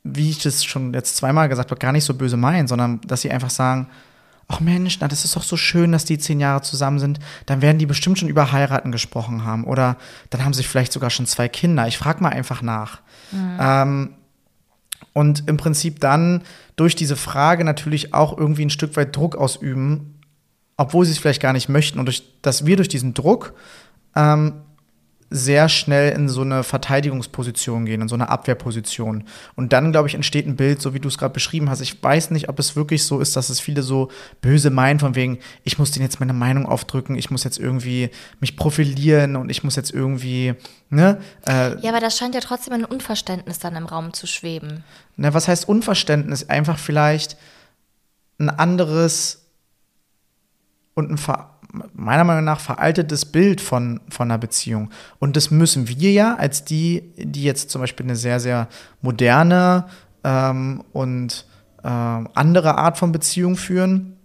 [0.04, 3.22] wie ich das schon jetzt zweimal gesagt habe, gar nicht so böse meinen, sondern dass
[3.22, 3.89] sie einfach sagen,
[4.47, 7.62] ach Mensch, na, das ist doch so schön, dass die zehn Jahre zusammen sind, dann
[7.62, 9.63] werden die bestimmt schon über Heiraten gesprochen haben.
[9.63, 9.97] Oder
[10.29, 11.88] dann haben sie vielleicht sogar schon zwei Kinder.
[11.88, 12.99] Ich frage mal einfach nach.
[13.32, 13.58] Mhm.
[13.60, 14.10] Ähm,
[15.13, 16.41] und im Prinzip dann
[16.75, 20.13] durch diese Frage natürlich auch irgendwie ein Stück weit Druck ausüben
[20.77, 21.99] obwohl sie es vielleicht gar nicht möchten.
[21.99, 23.53] Und durch, dass wir durch diesen Druck
[24.15, 24.62] ähm,
[25.34, 29.24] sehr schnell in so eine Verteidigungsposition gehen, in so eine Abwehrposition.
[29.56, 31.82] Und dann, glaube ich, entsteht ein Bild, so wie du es gerade beschrieben hast.
[31.82, 34.10] Ich weiß nicht, ob es wirklich so ist, dass es viele so
[34.41, 38.12] böse meinen, von wegen, ich muss denen jetzt meine Meinung aufdrücken, ich muss jetzt irgendwie
[38.39, 40.54] mich profilieren und ich muss jetzt irgendwie,
[40.91, 41.19] ne?
[41.48, 44.84] Äh, ja, aber da scheint ja trotzdem ein Unverständnis dann im Raum zu schweben.
[45.17, 46.48] Ne, was heißt Unverständnis?
[46.48, 47.38] Einfach vielleicht
[48.38, 49.48] ein anderes
[50.93, 51.53] und ein Ver
[51.94, 54.92] meiner Meinung nach veraltetes Bild von, von einer Beziehung.
[55.20, 58.68] Und das müssen wir ja als die, die jetzt zum Beispiel eine sehr, sehr
[59.02, 59.86] moderne
[60.24, 61.46] ähm, und
[61.84, 64.18] äh, andere Art von Beziehung führen,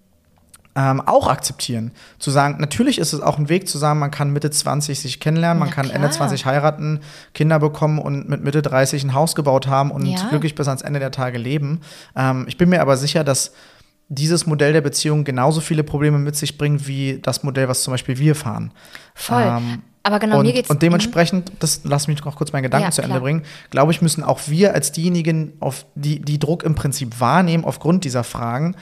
[0.77, 1.91] ähm, auch akzeptieren.
[2.19, 5.19] Zu sagen, natürlich ist es auch ein Weg zu sagen, man kann Mitte 20 sich
[5.19, 5.97] kennenlernen, man Na kann klar.
[5.97, 7.01] Ende 20 heiraten,
[7.35, 10.29] Kinder bekommen und mit Mitte 30 ein Haus gebaut haben und ja.
[10.29, 11.81] glücklich bis ans Ende der Tage leben.
[12.15, 13.53] Ähm, ich bin mir aber sicher, dass
[14.09, 17.93] dieses Modell der Beziehung genauso viele Probleme mit sich bringt wie das Modell, was zum
[17.93, 18.73] Beispiel wir fahren.
[19.15, 19.43] Voll.
[19.43, 20.71] Ähm, aber genau, und, mir geht's.
[20.71, 23.23] Und dementsprechend, das lass mich noch kurz meinen Gedanken ja, zu Ende klar.
[23.23, 27.65] bringen, glaube ich, müssen auch wir als diejenigen, auf die, die Druck im Prinzip wahrnehmen,
[27.65, 28.75] aufgrund dieser Fragen,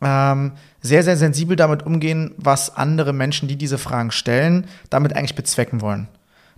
[0.00, 5.34] ähm, sehr, sehr sensibel damit umgehen, was andere Menschen, die diese Fragen stellen, damit eigentlich
[5.34, 6.08] bezwecken wollen.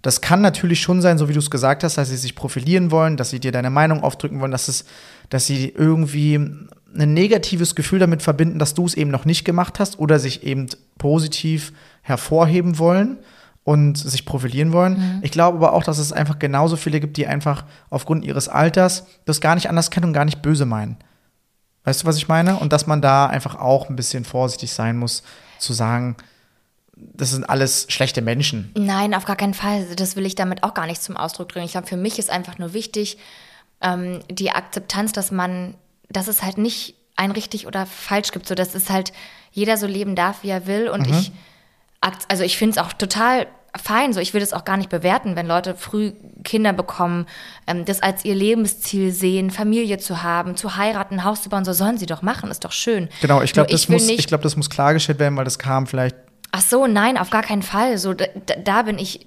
[0.03, 2.90] Das kann natürlich schon sein, so wie du es gesagt hast, dass sie sich profilieren
[2.90, 4.85] wollen, dass sie dir deine Meinung aufdrücken wollen, dass, es,
[5.31, 6.38] dass sie irgendwie
[6.96, 10.42] ein negatives Gefühl damit verbinden, dass du es eben noch nicht gemacht hast oder sich
[10.44, 13.18] eben positiv hervorheben wollen
[13.64, 14.98] und sich profilieren wollen.
[14.98, 15.20] Mhm.
[15.22, 19.07] Ich glaube aber auch, dass es einfach genauso viele gibt, die einfach aufgrund ihres Alters
[19.24, 20.98] das gar nicht anders kennen und gar nicht böse meinen.
[21.85, 22.57] Weißt du, was ich meine?
[22.57, 25.22] Und dass man da einfach auch ein bisschen vorsichtig sein muss,
[25.59, 26.16] zu sagen,
[26.96, 28.70] das sind alles schlechte Menschen.
[28.76, 29.85] Nein, auf gar keinen Fall.
[29.96, 31.66] Das will ich damit auch gar nicht zum Ausdruck bringen.
[31.66, 33.18] Ich glaube, für mich ist einfach nur wichtig,
[33.80, 35.74] ähm, die Akzeptanz, dass man
[36.09, 38.47] dass es halt nicht ein richtig oder falsch gibt.
[38.47, 39.12] So, dass es halt
[39.53, 40.88] jeder so leben darf, wie er will.
[40.88, 41.14] Und mhm.
[41.14, 41.33] ich,
[42.29, 44.12] also ich finde es auch total fein.
[44.12, 46.12] So, ich will das auch gar nicht bewerten, wenn Leute früh
[46.45, 47.27] Kinder bekommen,
[47.67, 51.64] ähm, das als ihr Lebensziel sehen, Familie zu haben, zu heiraten, ein Haus zu bauen.
[51.64, 53.09] So sollen sie doch machen, ist doch schön.
[53.21, 56.17] Genau, ich glaube, das, muss, ich glaub, das muss klargestellt werden, weil das kam vielleicht
[56.57, 57.99] Ach so, nein, auf gar keinen Fall.
[57.99, 58.27] So, da,
[58.62, 59.27] da, bin ich,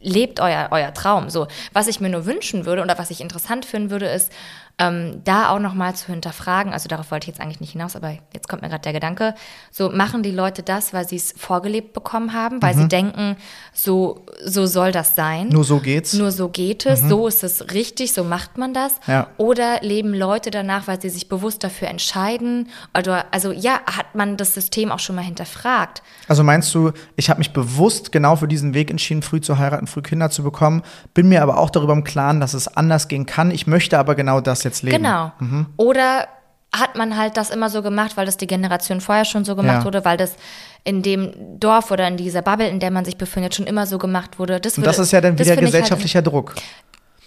[0.00, 1.30] lebt euer, euer Traum.
[1.30, 4.32] So, was ich mir nur wünschen würde oder was ich interessant finden würde, ist,
[4.78, 8.18] ähm, da auch nochmal zu hinterfragen, also darauf wollte ich jetzt eigentlich nicht hinaus, aber
[8.32, 9.34] jetzt kommt mir gerade der Gedanke,
[9.70, 12.80] so machen die Leute das, weil sie es vorgelebt bekommen haben, weil mhm.
[12.80, 13.36] sie denken,
[13.72, 15.48] so, so soll das sein.
[15.48, 16.14] Nur so geht's.
[16.14, 17.08] Nur so geht es, mhm.
[17.08, 18.96] so ist es richtig, so macht man das.
[19.06, 19.28] Ja.
[19.36, 22.68] Oder leben Leute danach, weil sie sich bewusst dafür entscheiden?
[22.98, 26.02] Oder, also ja, hat man das System auch schon mal hinterfragt?
[26.26, 29.86] Also meinst du, ich habe mich bewusst genau für diesen Weg entschieden, früh zu heiraten,
[29.86, 30.82] früh Kinder zu bekommen,
[31.12, 33.52] bin mir aber auch darüber im Klaren, dass es anders gehen kann.
[33.52, 34.96] Ich möchte aber genau das jetzt leben.
[34.96, 35.32] Genau.
[35.38, 35.66] Mhm.
[35.76, 36.28] Oder
[36.72, 39.80] hat man halt das immer so gemacht, weil das die Generation vorher schon so gemacht
[39.80, 39.84] ja.
[39.84, 40.34] wurde, weil das
[40.82, 43.98] in dem Dorf oder in dieser Bubble, in der man sich befindet, schon immer so
[43.98, 44.60] gemacht wurde.
[44.60, 46.54] Das, würde, Und das ist ja dann wieder halt gesellschaftlicher halt Druck.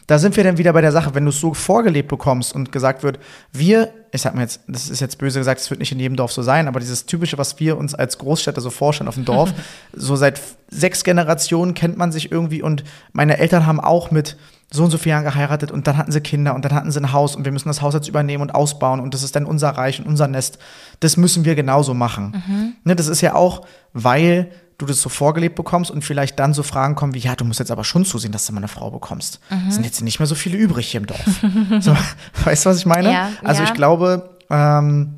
[0.07, 2.71] Da sind wir dann wieder bei der Sache, wenn du es so vorgelebt bekommst und
[2.71, 3.19] gesagt wird,
[3.51, 6.15] wir, ich sag mal jetzt, das ist jetzt böse gesagt, es wird nicht in jedem
[6.15, 9.25] Dorf so sein, aber dieses typische, was wir uns als Großstädter so vorstellen auf dem
[9.25, 9.53] Dorf,
[9.93, 14.37] so seit sechs Generationen kennt man sich irgendwie und meine Eltern haben auch mit
[14.71, 16.99] so und so viele Jahren geheiratet und dann hatten sie Kinder und dann hatten sie
[16.99, 19.45] ein Haus und wir müssen das Haus jetzt übernehmen und ausbauen und das ist dann
[19.45, 20.57] unser Reich und unser Nest.
[20.99, 22.43] Das müssen wir genauso machen.
[22.47, 22.73] Mhm.
[22.83, 26.61] Ne, das ist ja auch, weil du das so vorgelebt bekommst und vielleicht dann so
[26.61, 28.91] Fragen kommen wie, ja, du musst jetzt aber schon zusehen, dass du mal eine Frau
[28.91, 29.39] bekommst.
[29.49, 29.71] Mhm.
[29.71, 31.25] Sind jetzt nicht mehr so viele übrig hier im Dorf.
[31.79, 31.95] so,
[32.43, 33.11] weißt du, was ich meine?
[33.11, 33.69] Ja, also ja.
[33.69, 35.15] ich glaube, ähm,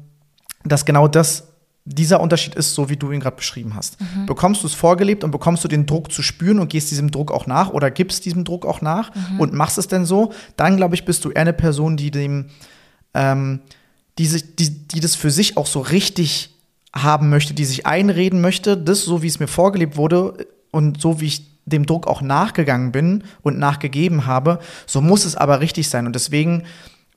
[0.63, 1.49] dass genau das
[1.85, 3.99] dieser Unterschied ist, so wie du ihn gerade beschrieben hast.
[3.99, 4.27] Mhm.
[4.27, 7.31] Bekommst du es vorgelebt und bekommst du den Druck zu spüren und gehst diesem Druck
[7.31, 9.39] auch nach oder gibst diesem Druck auch nach mhm.
[9.39, 12.45] und machst es denn so, dann glaube ich, bist du eher eine Person, die dem,
[13.15, 13.61] ähm,
[14.19, 16.58] die, sich, die, die das für sich auch so richtig
[16.93, 21.21] haben möchte, die sich einreden möchte, das so wie es mir vorgelebt wurde und so
[21.21, 25.87] wie ich dem Druck auch nachgegangen bin und nachgegeben habe, so muss es aber richtig
[25.89, 26.63] sein und deswegen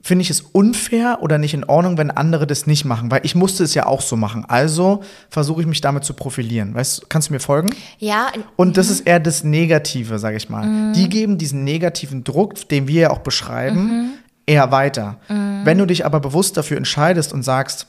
[0.02, 3.36] finde ich es unfair oder nicht in Ordnung, wenn andere das nicht machen, weil ich
[3.36, 4.44] musste es ja auch so machen.
[4.46, 6.74] Also versuche ich mich damit zu profilieren.
[6.74, 7.70] Weißt, kannst du mir folgen?
[7.98, 8.32] Ja.
[8.56, 10.66] Und das ist eher das Negative, sage ich mal.
[10.66, 10.92] Mhm.
[10.94, 14.10] Die geben diesen negativen Druck, den wir ja auch beschreiben, mhm.
[14.44, 15.20] eher weiter.
[15.28, 15.60] Mhm.
[15.64, 17.86] Wenn du dich aber bewusst dafür entscheidest und sagst,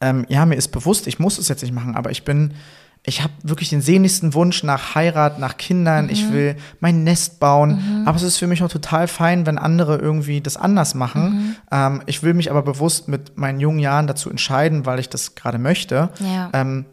[0.00, 2.54] ähm, ja, mir ist bewusst, ich muss es jetzt nicht machen, aber ich bin
[3.02, 6.06] ich habe wirklich den sehnlichsten Wunsch nach Heirat, nach Kindern.
[6.06, 6.10] Mhm.
[6.10, 8.00] Ich will mein Nest bauen.
[8.00, 8.08] Mhm.
[8.08, 11.22] Aber es ist für mich auch total fein, wenn andere irgendwie das anders machen.
[11.22, 11.56] Mhm.
[11.72, 15.34] Ähm, ich will mich aber bewusst mit meinen jungen Jahren dazu entscheiden, weil ich das
[15.34, 16.10] gerade möchte.
[16.20, 16.50] Ja.
[16.52, 16.84] Ähm,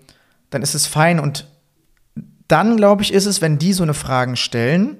[0.49, 1.19] dann ist es fein.
[1.19, 1.47] Und
[2.47, 4.97] dann, glaube ich, ist es, wenn die so eine Fragen stellen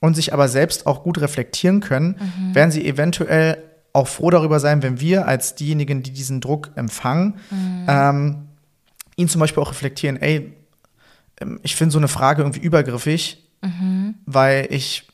[0.00, 2.54] und sich aber selbst auch gut reflektieren können, mhm.
[2.54, 3.62] werden sie eventuell
[3.94, 7.86] auch froh darüber sein, wenn wir als diejenigen, die diesen Druck empfangen, mhm.
[7.88, 8.36] ähm,
[9.16, 10.52] ihn zum Beispiel auch reflektieren, ey,
[11.40, 13.40] ähm, ich finde so eine Frage irgendwie übergriffig,
[14.26, 15.08] weil ich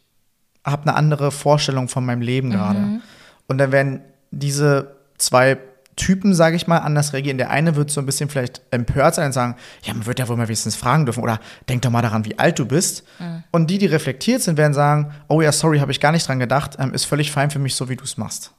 [0.64, 3.00] habe eine andere Vorstellung von meinem Leben gerade.
[3.46, 4.00] Und dann werden
[4.32, 5.56] diese zwei
[5.96, 7.38] Typen, sage ich mal, anders reagieren.
[7.38, 10.28] Der eine wird so ein bisschen vielleicht empört sein und sagen, ja, man wird ja
[10.28, 13.04] wohl mal wenigstens fragen dürfen oder denk doch mal daran, wie alt du bist.
[13.50, 16.38] Und die, die reflektiert sind, werden sagen, oh ja, sorry, habe ich gar nicht dran
[16.38, 18.52] gedacht, ähm, ist völlig fein für mich, so wie du es machst.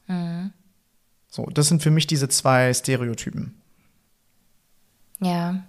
[1.29, 3.55] So, das sind für mich diese zwei Stereotypen.
[5.19, 5.63] Ja.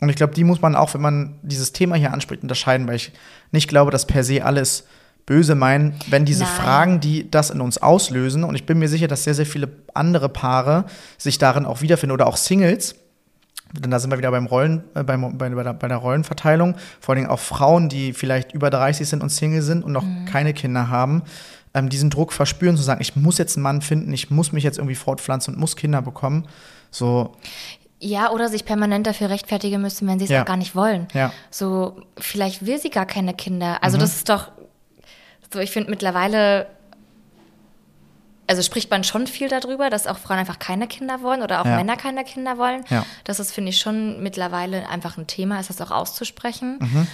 [0.00, 2.96] Und ich glaube, die muss man auch, wenn man dieses Thema hier anspricht, unterscheiden, weil
[2.96, 3.12] ich
[3.52, 4.86] nicht glaube, dass per se alles
[5.26, 6.52] böse meinen, wenn diese Nein.
[6.52, 9.68] Fragen, die das in uns auslösen, und ich bin mir sicher, dass sehr, sehr viele
[9.94, 10.84] andere Paare
[11.18, 12.96] sich darin auch wiederfinden oder auch Singles,
[13.72, 16.74] denn da sind wir wieder beim Rollen, äh, beim, bei, bei, der, bei der Rollenverteilung,
[17.00, 20.52] vor allem auch Frauen, die vielleicht über 30 sind und Single sind und noch keine
[20.52, 21.22] Kinder haben,
[21.74, 24.62] ähm, diesen Druck verspüren, zu sagen, ich muss jetzt einen Mann finden, ich muss mich
[24.64, 26.46] jetzt irgendwie fortpflanzen und muss Kinder bekommen.
[26.90, 27.32] So,
[27.98, 30.42] Ja, oder sich permanent dafür rechtfertigen müssen, wenn sie es Ja.
[30.42, 31.06] auch gar nicht wollen.
[31.14, 31.28] Ja.
[31.28, 31.32] Mhm.
[31.50, 33.82] So, vielleicht will sie gar keine Kinder.
[33.82, 34.50] Also das ist doch,
[35.52, 36.66] so ich finde mittlerweile,
[38.46, 41.64] also spricht man schon viel darüber, dass auch Frauen einfach keine Kinder wollen oder auch
[41.66, 41.76] Ja.
[41.76, 42.84] Männer keine Kinder wollen.
[42.90, 43.04] Ja.
[43.24, 46.78] Das ist, finde ich, schon mittlerweile einfach ein Thema, ist das auch auszusprechen.
[46.80, 47.06] Mhm.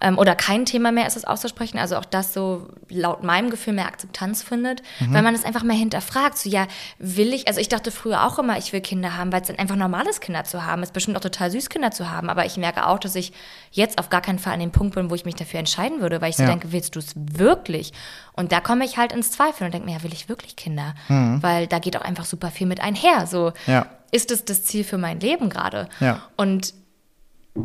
[0.00, 3.74] Ähm, oder kein Thema mehr ist es auszusprechen, also auch das so laut meinem Gefühl
[3.74, 5.14] mehr Akzeptanz findet, Mhm.
[5.14, 6.36] weil man es einfach mehr hinterfragt.
[6.36, 6.66] So, ja,
[6.98, 9.58] will ich, also ich dachte früher auch immer, ich will Kinder haben, weil es dann
[9.58, 10.82] einfach normal ist, Kinder zu haben.
[10.82, 13.32] Es ist bestimmt auch total süß, Kinder zu haben, aber ich merke auch, dass ich
[13.70, 16.20] jetzt auf gar keinen Fall an dem Punkt bin, wo ich mich dafür entscheiden würde,
[16.20, 16.48] weil ich so Ja.
[16.50, 17.92] denke, willst du es wirklich?
[18.32, 20.94] Und da komme ich halt ins Zweifeln und denke mir, ja, will ich wirklich Kinder?
[21.08, 23.26] Weil da geht auch einfach super viel mit einher.
[23.28, 23.72] So, Mhm.
[23.72, 23.86] Ja.
[24.10, 25.88] ist es das Ziel für mein Leben gerade?
[26.00, 26.20] Ja.
[26.36, 26.74] Und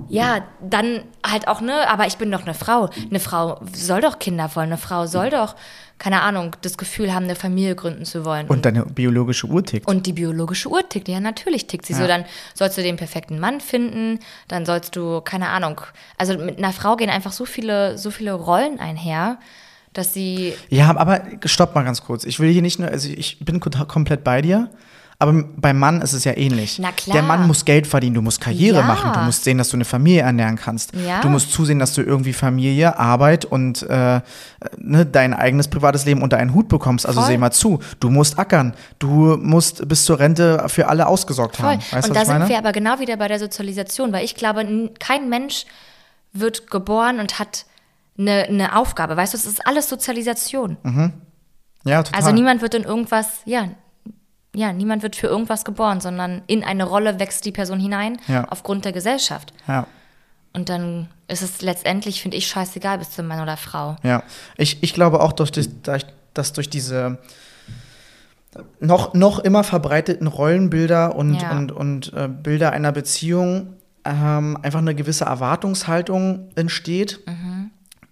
[0.07, 2.89] ja, dann halt auch, ne, aber ich bin doch eine Frau.
[3.09, 4.67] Eine Frau soll doch Kinder wollen.
[4.67, 5.55] Eine Frau soll doch,
[5.97, 8.47] keine Ahnung, das Gefühl haben, eine Familie gründen zu wollen.
[8.47, 9.87] und deine biologische Uhr tickt.
[9.87, 11.99] Und die biologische Uhr tickt, ja, natürlich tickt sie Ja.
[11.99, 12.07] so.
[12.07, 15.81] Dann sollst du den perfekten Mann finden, dann sollst du, keine Ahnung,
[16.17, 19.39] also mit einer Frau gehen einfach so viele, so viele Rollen einher,
[19.93, 22.23] dass sie, Ja, aber stopp mal ganz kurz.
[22.25, 24.69] Ich will hier nicht nur, also ich bin ko- komplett bei dir.
[25.21, 26.79] Aber beim Mann ist es ja ähnlich.
[26.79, 27.13] Na klar.
[27.13, 28.85] Der Mann muss Geld verdienen, du musst Karriere Ja.
[28.85, 30.93] machen, du musst sehen, dass du eine Familie ernähren kannst.
[30.95, 31.19] Ja.
[31.19, 34.21] Du musst zusehen, dass du irgendwie Familie, Arbeit und äh,
[34.77, 37.05] ne, dein eigenes privates Leben unter einen Hut bekommst.
[37.05, 37.27] Also Voll.
[37.31, 41.65] seh mal zu, du musst ackern, du musst bis zur Rente für alle ausgesorgt Voll.
[41.71, 41.81] haben.
[41.91, 45.27] Weißt und da sind wir aber genau wieder bei der Sozialisation, weil ich glaube, kein
[45.27, 45.65] Mensch
[46.31, 47.65] wird geboren und hat
[48.17, 49.17] eine, eine Aufgabe.
[49.17, 50.77] Weißt du, es ist alles Sozialisation.
[51.83, 52.21] ja, total.
[52.21, 53.67] Also niemand wird in irgendwas, ja,
[54.59, 58.45] ja, niemand wird für irgendwas geboren, sondern in eine Rolle wächst die Person hinein Ja.
[58.49, 59.53] aufgrund der Gesellschaft.
[59.67, 59.87] ja.
[60.51, 63.97] Und dann ist es letztendlich, finde ich, scheißegal, bist du Mann oder Frau.
[64.01, 64.23] Ja,
[64.57, 67.19] ich, ich glaube auch, durch, das- durch, dass durch diese
[68.79, 71.51] noch, noch immer verbreiteten Rollenbilder und, Ja.
[71.51, 77.19] und, und äh, Bilder einer Beziehung ähm, einfach eine gewisse Erwartungshaltung entsteht,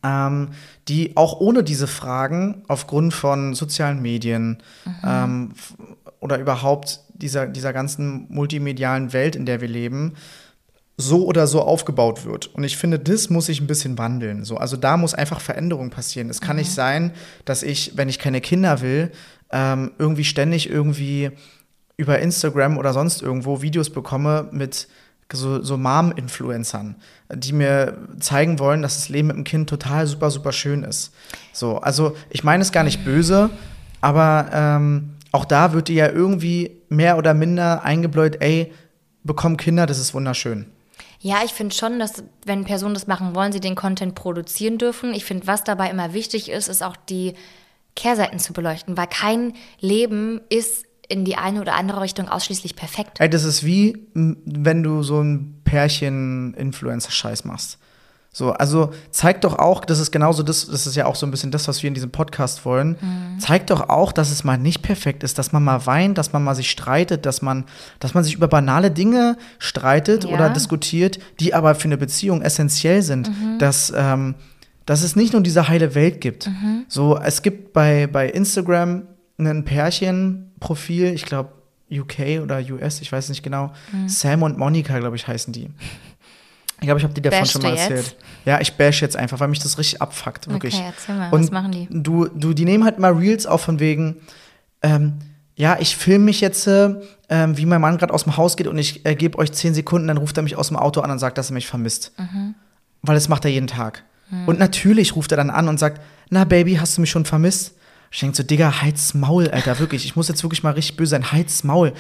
[0.03, 0.49] ähm,
[0.87, 4.63] die auch ohne diese Fragen aufgrund von sozialen Medien
[5.05, 5.75] ähm, f-
[6.19, 10.13] oder überhaupt dieser, dieser ganzen multimedialen Welt, in der wir leben,
[10.97, 12.47] so oder so aufgebaut wird.
[12.47, 14.43] Und ich finde, das muss sich ein bisschen wandeln.
[14.43, 16.29] So, also da muss einfach Veränderung passieren.
[16.29, 17.11] Es kann nicht sein,
[17.45, 19.11] dass ich, wenn ich keine Kinder will,
[19.51, 21.31] ähm, irgendwie ständig irgendwie
[21.97, 24.87] über Instagram oder sonst irgendwo Videos bekomme mit
[25.31, 26.95] so, so Mom-Influencern,
[27.33, 31.13] die mir zeigen wollen, dass das Leben mit dem Kind total super, super schön ist.
[31.53, 33.49] So, also ich meine es gar nicht böse,
[33.99, 38.73] aber ähm, auch da wird dir ja irgendwie mehr oder minder eingebläut, ey,
[39.23, 40.65] bekomm Kinder, das ist wunderschön.
[41.19, 45.13] Ja, ich finde schon, dass wenn Personen das machen wollen, sie den Content produzieren dürfen.
[45.13, 47.33] Ich finde, was dabei immer wichtig ist, ist auch die
[47.95, 53.19] Kehrseiten zu beleuchten, weil kein Leben ist in die eine oder andere Richtung ausschließlich perfekt.
[53.19, 57.77] Ey, das ist wie, wenn du so ein Pärchen-Influencer-Scheiß machst.
[58.33, 61.31] So, also zeig doch auch, das ist genauso das, das ist ja auch so ein
[61.31, 62.97] bisschen das, was wir in diesem Podcast wollen.
[63.01, 63.39] Mhm.
[63.39, 66.43] Zeig doch auch, dass es mal nicht perfekt ist, dass man mal weint, dass man
[66.43, 67.65] mal sich streitet, dass man,
[67.99, 70.29] dass man sich über banale Dinge streitet Ja.
[70.29, 73.29] oder diskutiert, die aber für eine Beziehung essentiell sind.
[73.29, 73.57] Mhm.
[73.57, 74.35] Dass, ähm,
[74.85, 76.47] dass es nicht nur diese heile Welt gibt.
[76.47, 76.85] Mhm.
[76.87, 79.03] So, es gibt bei, bei Instagram
[79.37, 81.51] ein Pärchenprofil, ich glaube
[81.91, 83.71] UK oder US, ich weiß nicht genau.
[83.91, 84.09] Mhm.
[84.09, 85.69] Sam und Monica, glaube ich, heißen die.
[86.79, 87.89] Ich glaube, ich habe die davon Bashst schon mal du jetzt?
[87.89, 88.15] erzählt.
[88.45, 90.75] Ja, ich bash jetzt einfach, weil mich das richtig abfuckt, wirklich.
[90.75, 91.87] Okay, erzähl mal, Und was machen die?
[91.89, 94.17] Du, du, die nehmen halt mal Reels auf von wegen,
[94.83, 95.13] ähm,
[95.55, 96.93] ja, ich filme mich jetzt, äh,
[97.29, 99.73] ähm, wie mein Mann gerade aus dem Haus geht und ich äh, gebe euch zehn
[99.73, 102.11] Sekunden, dann ruft er mich aus dem Auto an und sagt, dass er mich vermisst.
[102.17, 102.53] Mhm.
[103.01, 104.03] Weil das macht er jeden Tag.
[104.45, 107.76] Und natürlich ruft er dann an und sagt, na Baby, hast du mich schon vermisst?
[108.11, 110.05] Ich denke so, Digga, halt's Maul, Alter, wirklich.
[110.05, 111.31] Ich muss jetzt wirklich mal richtig böse sein.
[111.31, 111.93] Halt's Maul.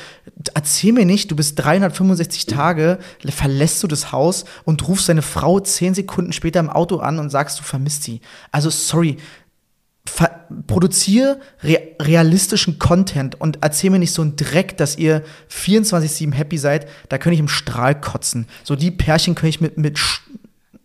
[0.53, 5.59] Erzähl mir nicht, du bist 365 Tage, verlässt du das Haus und rufst deine Frau
[5.59, 8.21] zehn Sekunden später im Auto an und sagst, du vermisst sie.
[8.51, 9.17] Also, sorry.
[10.67, 16.57] Produziere re realistischen Content und erzähl mir nicht so einen Dreck, dass ihr 24-7 happy
[16.57, 16.87] seid.
[17.09, 18.47] Da könnte ich im Strahl kotzen.
[18.63, 19.99] So die Pärchen könnte ich mit, mit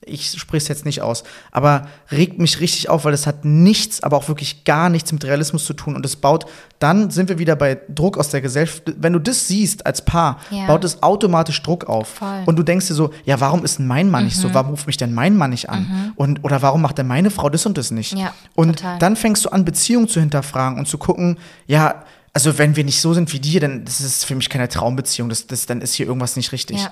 [0.05, 4.03] ich spreche es jetzt nicht aus, aber regt mich richtig auf, weil es hat nichts,
[4.03, 6.47] aber auch wirklich gar nichts mit Realismus zu tun und es baut,
[6.79, 8.83] dann sind wir wieder bei Druck aus der Gesellschaft.
[8.97, 10.67] Wenn du das siehst als Paar, ja.
[10.67, 12.09] baut es automatisch Druck auf.
[12.09, 12.43] Voll.
[12.47, 14.29] Und du denkst dir so, ja, warum ist denn mein Mann mhm.
[14.29, 14.49] nicht so?
[14.49, 14.55] Mhm.
[14.55, 15.83] Warum ruft mich denn mein Mann nicht an?
[15.83, 16.13] Mhm.
[16.17, 18.13] Und, oder warum macht denn meine Frau das und das nicht?
[18.15, 18.99] Ja, und total.
[18.99, 23.01] dann fängst du an, Beziehungen zu hinterfragen und zu gucken, ja, also wenn wir nicht
[23.01, 25.95] so sind wie die, dann das ist für mich keine Traumbeziehung, das, das, dann ist
[25.95, 26.81] hier irgendwas nicht richtig.
[26.81, 26.91] Ja.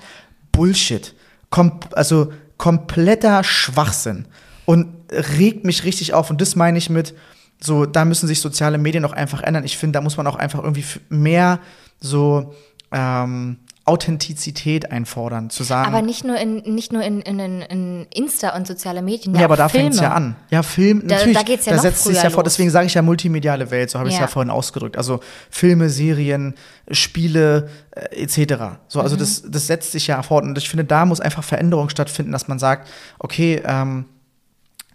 [0.51, 1.15] Bullshit.
[1.49, 4.27] Kom also kompletter Schwachsinn
[4.65, 6.29] und regt mich richtig auf.
[6.29, 7.15] Und das meine ich mit,
[7.59, 9.63] so, da müssen sich soziale Medien auch einfach ändern.
[9.63, 11.59] Ich finde, da muss man auch einfach irgendwie mehr
[11.99, 12.53] so
[12.91, 15.87] ähm, Authentizität einfordern, zu sagen.
[15.87, 19.33] Aber nicht nur in, nicht nur in, in, in Insta und soziale Medien.
[19.33, 20.35] Ja, aber da fängt es ja an.
[20.51, 21.37] Ja, Film, da, natürlich.
[21.37, 22.43] Da, geht's ja da setzt es ja vor.
[22.43, 24.25] Deswegen sage ich ja multimediale Welt, so habe ich es ja.
[24.25, 24.97] ja vorhin ausgedrückt.
[24.97, 26.53] Also Filme, Serien,
[26.91, 28.77] Spiele äh, etc.
[28.87, 29.19] So, also mhm.
[29.19, 30.43] das, das setzt sich ja fort.
[30.43, 34.05] Und ich finde, da muss einfach Veränderung stattfinden, dass man sagt, okay, ähm,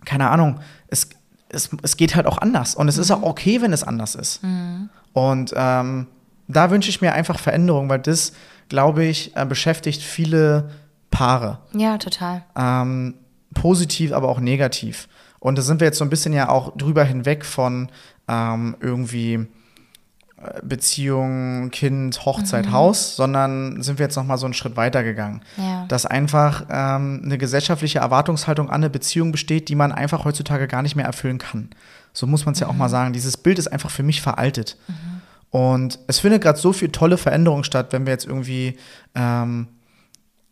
[0.04, 1.08] keine Ahnung, es,
[1.48, 2.76] es, es geht halt auch anders.
[2.76, 3.02] Und es mhm.
[3.02, 4.44] ist auch okay, wenn es anders ist.
[4.44, 4.90] Mhm.
[5.12, 6.06] Und ähm,
[6.48, 8.32] da wünsche ich mir einfach Veränderung, weil das
[8.68, 10.70] glaube ich, äh, beschäftigt viele
[11.10, 11.58] Paare.
[11.72, 12.44] Ja, total.
[12.56, 13.14] Ähm,
[13.54, 15.08] positiv, aber auch negativ.
[15.38, 17.88] Und da sind wir jetzt so ein bisschen ja auch drüber hinweg von
[18.28, 22.72] ähm, irgendwie äh, Beziehung, Kind, Hochzeit, mhm.
[22.72, 25.42] Haus, sondern sind wir jetzt noch mal so einen Schritt weiter gegangen.
[25.56, 25.86] Ja.
[25.86, 30.82] Dass einfach ähm, eine gesellschaftliche Erwartungshaltung an eine Beziehung besteht, die man einfach heutzutage gar
[30.82, 31.70] nicht mehr erfüllen kann.
[32.12, 32.66] So muss man es mhm.
[32.66, 32.92] ja auch mal mhm.
[32.92, 33.12] sagen.
[33.12, 34.76] Dieses Bild ist einfach für mich veraltet.
[34.88, 35.15] Mhm.
[35.50, 38.76] Und es findet gerade so viel tolle Veränderung statt, wenn wir jetzt irgendwie
[39.14, 39.68] ähm,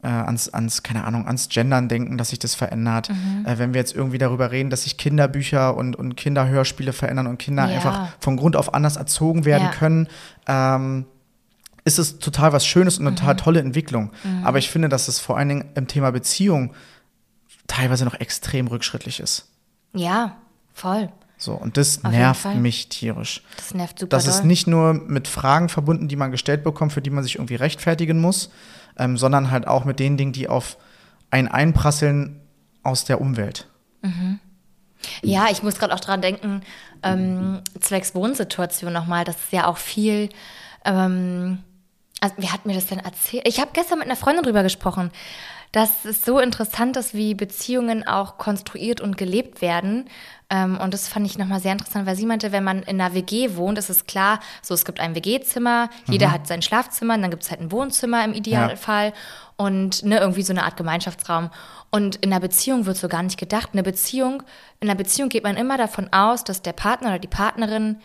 [0.02, 3.08] äh, ans, ans, keine Ahnung, ans Gendern denken, dass sich das verändert.
[3.08, 3.46] Mhm.
[3.46, 7.38] Äh, wenn wir jetzt irgendwie darüber reden, dass sich Kinderbücher und, und Kinderhörspiele verändern und
[7.38, 7.76] Kinder ja.
[7.76, 9.70] einfach von Grund auf anders erzogen werden ja.
[9.70, 10.08] können,
[10.46, 11.06] ähm,
[11.84, 13.16] ist es total was Schönes und eine mhm.
[13.16, 14.10] total tolle Entwicklung.
[14.22, 14.44] Mhm.
[14.44, 16.72] Aber ich finde, dass es vor allen Dingen im Thema Beziehung
[17.66, 19.48] teilweise noch extrem rückschrittlich ist.
[19.92, 20.36] Ja,
[20.72, 21.08] voll.
[21.36, 23.42] So, und das Auf nervt mich tierisch.
[23.56, 24.10] Das nervt super.
[24.10, 24.34] Das doll.
[24.34, 27.56] ist nicht nur mit Fragen verbunden, die man gestellt bekommt, für die man sich irgendwie
[27.56, 28.50] rechtfertigen muss,
[28.98, 30.76] ähm, sondern halt auch mit den Dingen, die auf
[31.30, 32.40] ein einprasseln
[32.82, 33.66] aus der Umwelt.
[34.02, 34.38] Mhm.
[35.22, 36.62] Ja, ich muss gerade auch dran denken,
[37.02, 40.30] ähm, zwecks Wohnsituation nochmal, das ist ja auch viel.
[40.84, 41.58] Ähm,
[42.20, 43.46] also, wie hat mir das denn erzählt?
[43.46, 45.10] Ich habe gestern mit einer Freundin drüber gesprochen
[45.74, 50.08] dass es so interessant ist, wie Beziehungen auch konstruiert und gelebt werden.
[50.48, 53.12] Ähm, und das fand ich nochmal sehr interessant, weil sie meinte, wenn man in einer
[53.12, 56.32] WG wohnt, ist es klar, so es gibt ein WG-Zimmer, jeder mhm.
[56.32, 59.14] hat sein Schlafzimmer, und dann gibt es halt ein Wohnzimmer im Idealfall ja.
[59.56, 61.50] und ne, irgendwie so eine Art Gemeinschaftsraum.
[61.90, 63.70] Und in einer Beziehung wird so gar nicht gedacht.
[63.72, 64.44] In einer Beziehung,
[64.78, 67.96] in einer Beziehung geht man immer davon aus, dass der Partner oder die Partnerin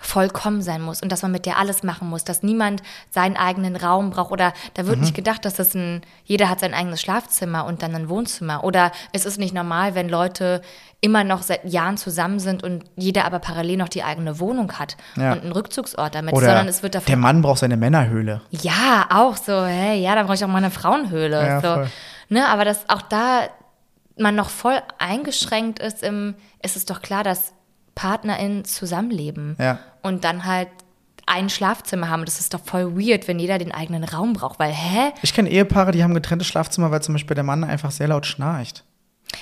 [0.00, 3.76] vollkommen sein muss und dass man mit der alles machen muss, dass niemand seinen eigenen
[3.76, 5.02] Raum braucht oder da wird mhm.
[5.02, 8.92] nicht gedacht, dass das ein, jeder hat sein eigenes Schlafzimmer und dann ein Wohnzimmer oder
[9.12, 10.60] es ist nicht normal, wenn Leute
[11.00, 14.96] immer noch seit Jahren zusammen sind und jeder aber parallel noch die eigene Wohnung hat
[15.16, 15.32] ja.
[15.32, 17.06] und einen Rückzugsort damit, oder sondern es wird davon.
[17.06, 18.40] Der Mann braucht seine Männerhöhle.
[18.50, 21.46] Ja, auch so, hey, ja, da brauche ich auch mal eine Frauenhöhle.
[21.46, 21.90] Ja, so.
[22.30, 23.48] Ne, aber dass auch da
[24.16, 27.52] man noch voll eingeschränkt ist im, ist es doch klar, dass
[27.94, 29.78] PartnerInnen zusammenleben ja.
[30.02, 30.68] und dann halt
[31.26, 32.24] ein Schlafzimmer haben.
[32.24, 35.12] Das ist doch voll weird, wenn jeder den eigenen Raum braucht, weil, hä?
[35.22, 38.26] Ich kenne Ehepaare, die haben getrennte Schlafzimmer, weil zum Beispiel der Mann einfach sehr laut
[38.26, 38.84] schnarcht.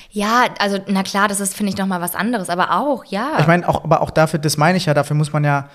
[0.09, 3.37] Ja, also na klar, das ist, finde ich, nochmal was anderes, aber auch, ja.
[3.39, 5.69] Ich meine, auch, aber auch dafür, das meine ich ja, dafür muss man ja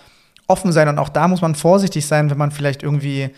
[0.47, 3.31] offen sein und auch da muss man vorsichtig sein, wenn man vielleicht irgendwie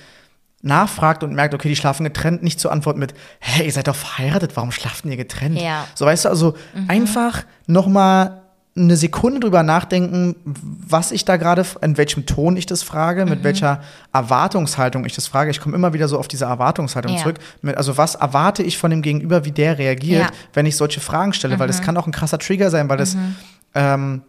[0.62, 3.96] nachfragt und merkt, okay, die schlafen getrennt, nicht zu antworten mit, hä, ihr seid doch
[3.96, 5.60] verheiratet, warum schlaft ihr getrennt?
[5.60, 5.86] Ja.
[5.94, 6.88] So, weißt du, also mhm.
[6.88, 8.42] einfach nochmal
[8.84, 13.40] eine Sekunde drüber nachdenken, was ich da gerade, in welchem Ton ich das frage, mit
[13.40, 13.44] mhm.
[13.44, 13.80] welcher
[14.12, 15.50] Erwartungshaltung ich das frage.
[15.50, 17.18] Ich komme immer wieder so auf diese Erwartungshaltung ja.
[17.18, 17.36] zurück.
[17.62, 20.30] Mit, also was erwarte ich von dem Gegenüber, wie der reagiert, ja.
[20.54, 21.60] wenn ich solche Fragen stelle, mhm.
[21.60, 21.84] weil das mhm.
[21.84, 23.36] kann auch ein krasser Trigger sein, weil das mhm.
[23.74, 24.22] ähm,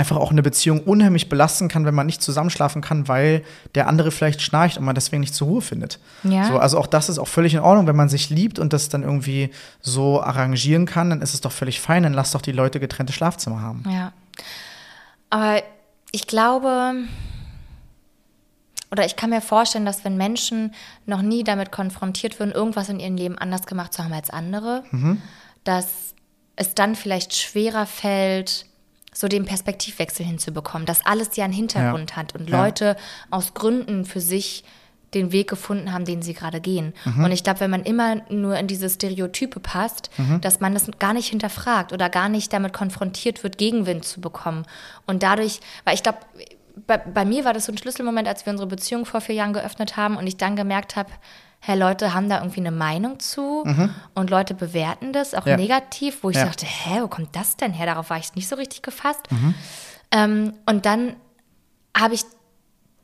[0.00, 4.10] einfach auch eine Beziehung unheimlich belasten kann, wenn man nicht zusammenschlafen kann, weil der andere
[4.10, 6.00] vielleicht schnarcht und man deswegen nicht zur Ruhe findet.
[6.22, 6.48] Ja.
[6.48, 8.88] So, also auch das ist auch völlig in Ordnung, wenn man sich liebt und das
[8.88, 9.50] dann irgendwie
[9.80, 13.12] so arrangieren kann, dann ist es doch völlig fein, dann lass doch die Leute getrennte
[13.12, 13.84] Schlafzimmer haben.
[13.88, 14.12] Ja.
[15.28, 15.62] Aber
[16.10, 16.94] ich glaube,
[18.90, 20.74] oder ich kann mir vorstellen, dass wenn Menschen
[21.04, 24.82] noch nie damit konfrontiert würden, irgendwas in ihrem Leben anders gemacht zu haben als andere,
[24.90, 25.20] mhm.
[25.62, 26.14] dass
[26.56, 28.66] es dann vielleicht schwerer fällt,
[29.12, 32.16] so den Perspektivwechsel hinzubekommen, dass alles ja einen Hintergrund Ja.
[32.16, 32.64] hat und Ja.
[32.64, 32.96] Leute
[33.30, 34.64] aus Gründen für sich
[35.12, 36.94] den Weg gefunden haben, den sie gerade gehen.
[37.04, 37.24] Mhm.
[37.24, 40.40] Und ich glaube, wenn man immer nur in diese Stereotype passt, Mhm.
[40.40, 44.64] dass man das gar nicht hinterfragt oder gar nicht damit konfrontiert wird, Gegenwind zu bekommen.
[45.06, 46.18] Und dadurch, weil ich glaube,
[46.86, 49.52] bei, bei mir war das so ein Schlüsselmoment, als wir unsere Beziehung vor vier Jahren
[49.52, 51.10] geöffnet haben und ich dann gemerkt habe,
[51.60, 53.64] hey, Leute haben da irgendwie eine Meinung zu
[54.14, 55.50] und Leute bewerten das auch Mhm.
[55.50, 55.56] Ja.
[55.58, 56.46] negativ, wo ich Ja.
[56.46, 57.86] dachte, hä, wo kommt das denn her?
[57.86, 59.30] Darauf war ich nicht so richtig gefasst.
[59.30, 59.54] Mhm.
[60.10, 61.16] Ähm, und dann
[61.96, 62.22] habe ich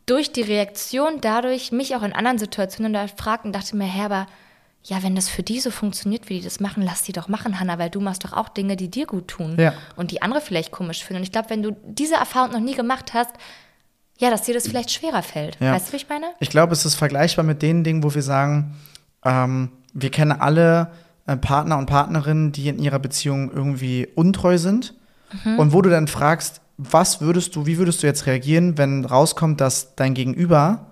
[0.07, 4.27] durch die Reaktion dadurch mich auch in anderen Situationen gefragt und dachte mir, hä, aber
[4.85, 7.59] ja, wenn das für die so funktioniert, wie die das machen, lass die doch machen,
[7.59, 9.73] Hannah, weil du machst doch auch Dinge, die dir gut tun Ja.
[9.97, 11.19] und die andere vielleicht komisch finden.
[11.19, 13.33] Und ich glaube, wenn du diese Erfahrung noch nie gemacht hast,
[14.19, 15.59] ja, dass dir das vielleicht schwerer fällt.
[15.61, 15.73] Ja.
[15.73, 16.27] Weißt du, wie ich meine?
[16.41, 18.75] Ich glaube, es ist vergleichbar mit den Dingen, wo wir sagen,
[19.25, 20.91] ähm, wir kennen alle
[21.27, 24.95] äh, Partner und Partnerinnen, die in ihrer Beziehung irgendwie untreu sind.
[25.59, 29.61] Und wo du dann fragst, was würdest du, wie würdest du jetzt reagieren, wenn rauskommt,
[29.61, 30.87] dass dein Gegenüber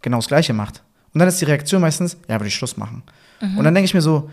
[0.00, 0.82] genau das Gleiche macht?
[1.12, 3.02] Und dann ist die Reaktion meistens, ja, würde ich Schluss machen.
[3.40, 4.30] Und dann denke ich mir so,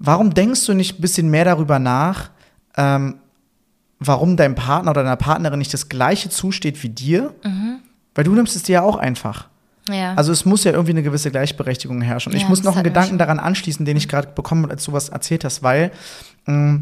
[0.00, 2.30] warum denkst du nicht ein bisschen mehr darüber nach,
[2.76, 3.20] ähm,
[4.00, 7.34] warum deinem Partner oder deiner Partnerin nicht das Gleiche zusteht wie dir?
[8.14, 9.48] Weil du nimmst es dir ja auch einfach.
[9.88, 10.14] Ja.
[10.14, 12.32] Also es muss ja irgendwie eine gewisse Gleichberechtigung herrschen.
[12.32, 14.74] Und ich Ja, muss das noch einen Gedanken daran anschließen, den ich gerade bekommen habe,
[14.74, 15.92] als du was erzählt hast, weil
[16.46, 16.80] mh,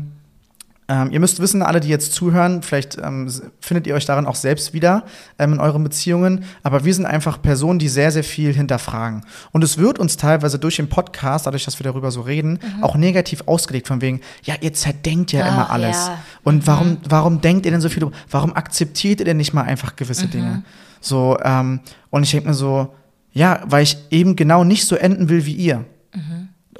[0.89, 3.29] ähm, ihr müsst wissen, alle, die jetzt zuhören, vielleicht ähm,
[3.61, 5.03] findet ihr euch darin auch selbst wieder
[5.39, 9.23] ähm, in euren Beziehungen, aber wir sind einfach Personen, die sehr, sehr viel hinterfragen.
[9.51, 12.95] Und es wird uns teilweise durch den Podcast, dadurch, dass wir darüber so reden, auch
[12.97, 15.47] negativ ausgelegt, von wegen, ja, ihr zerdenkt ja Mhm.
[15.51, 15.97] Ach, immer alles.
[16.07, 16.19] ja.
[16.45, 18.07] Und warum, warum denkt ihr denn so viel?
[18.31, 20.31] Warum akzeptiert ihr denn nicht mal einfach gewisse Mhm.
[20.31, 20.63] Dinge?
[21.01, 21.81] So, ähm,
[22.11, 22.95] und ich denke mir so,
[23.33, 25.85] ja, weil ich eben genau nicht so enden will wie ihr.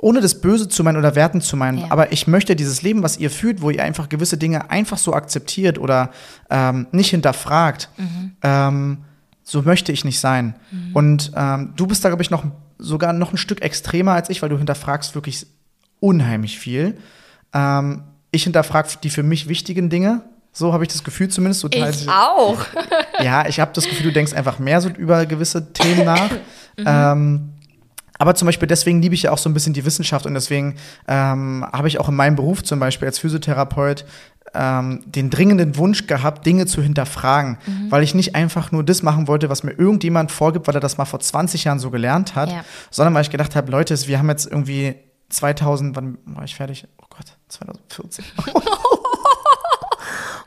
[0.01, 1.77] Ohne das Böse zu meinen oder werten zu meinen.
[1.77, 1.83] Mhm.
[1.85, 1.91] Ja.
[1.91, 5.15] Aber ich möchte dieses Leben, was ihr führt, wo ihr einfach gewisse Dinge einfach so
[5.15, 6.11] akzeptiert oder
[6.51, 8.33] ähm, nicht hinterfragt, Mhm.
[8.43, 8.99] ähm,
[9.43, 10.57] so möchte ich nicht sein.
[10.93, 12.45] Und ähm, du bist da, glaube ich, noch
[12.79, 15.47] sogar noch ein Stück extremer als ich, weil du hinterfragst wirklich
[16.01, 16.99] unheimlich viel.
[17.55, 20.23] Ähm, ich hinterfrage die für mich wichtigen Dinge.
[20.53, 21.61] So habe ich das Gefühl zumindest.
[21.61, 22.59] So ich auch.
[23.23, 26.31] ja, ich habe das Gefühl, du denkst einfach mehr so über gewisse Themen nach.
[26.79, 27.55] Mhm.
[28.19, 30.77] Aber zum Beispiel deswegen liebe ich ja auch so ein bisschen die Wissenschaft und deswegen
[31.09, 34.05] ähm, habe ich auch in meinem Beruf zum Beispiel als Physiotherapeut
[34.55, 37.91] ähm, den dringenden Wunsch gehabt, Dinge zu hinterfragen, Mhm.
[37.91, 40.97] weil ich nicht einfach nur das machen wollte, was mir irgendjemand vorgibt, weil er das
[40.99, 42.65] mal vor 20 Jahren so gelernt hat, Ja.
[42.91, 44.95] sondern weil ich gedacht habe, Leute, wir haben jetzt irgendwie
[45.29, 46.87] 2000, wann war ich fertig?
[47.03, 48.25] Oh Gott, 2014.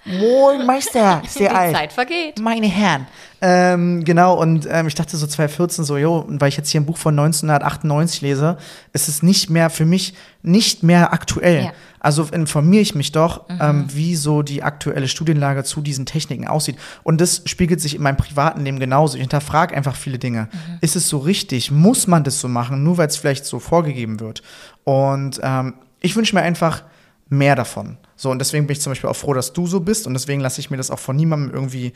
[0.09, 1.75] Moin Meister, sehr Die alt.
[1.75, 2.39] Zeit vergeht.
[2.39, 3.07] Meine Herren.
[3.41, 6.81] Ähm, genau, und ähm, ich dachte so 2014 so, jo, und weil ich jetzt hier
[6.81, 8.57] ein Buch von 1998 lese,
[8.91, 11.65] ist es nicht mehr für mich nicht mehr aktuell.
[11.65, 11.71] Ja.
[11.99, 16.77] Also informiere ich mich doch, ähm, wie so die aktuelle Studienlage zu diesen Techniken aussieht.
[17.03, 19.15] Und das spiegelt sich in meinem privaten Leben genauso.
[19.15, 20.47] Ich hinterfrage einfach viele Dinge.
[20.81, 21.71] Ist es so richtig?
[21.71, 24.43] Muss man das so machen, nur weil es vielleicht so vorgegeben wird?
[24.85, 26.83] Und ähm, ich wünsche mir einfach
[27.27, 27.97] mehr davon.
[28.21, 30.05] So, und deswegen bin ich zum Beispiel auch froh, dass du so bist.
[30.05, 31.93] Und deswegen lasse ich mir das auch von niemandem irgendwie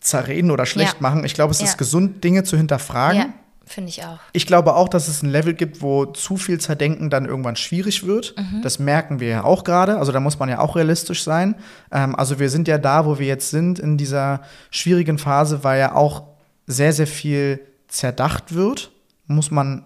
[0.00, 1.00] zerreden oder schlecht Ja.
[1.00, 1.22] machen.
[1.26, 1.66] Ich glaube, es Ja.
[1.66, 3.18] ist gesund, Dinge zu hinterfragen.
[3.18, 3.26] Ja,
[3.66, 4.18] finde ich auch.
[4.32, 8.06] Ich glaube auch, dass es ein Level gibt, wo zu viel Zerdenken dann irgendwann schwierig
[8.06, 8.34] wird.
[8.62, 9.98] Das merken wir ja auch gerade.
[9.98, 11.56] Also da muss man ja auch realistisch sein.
[11.92, 14.40] Ähm, also wir sind ja da, wo wir jetzt sind, in dieser
[14.70, 16.22] schwierigen Phase, weil ja auch
[16.66, 18.92] sehr, sehr viel zerdacht wird.
[19.26, 19.84] Muss man,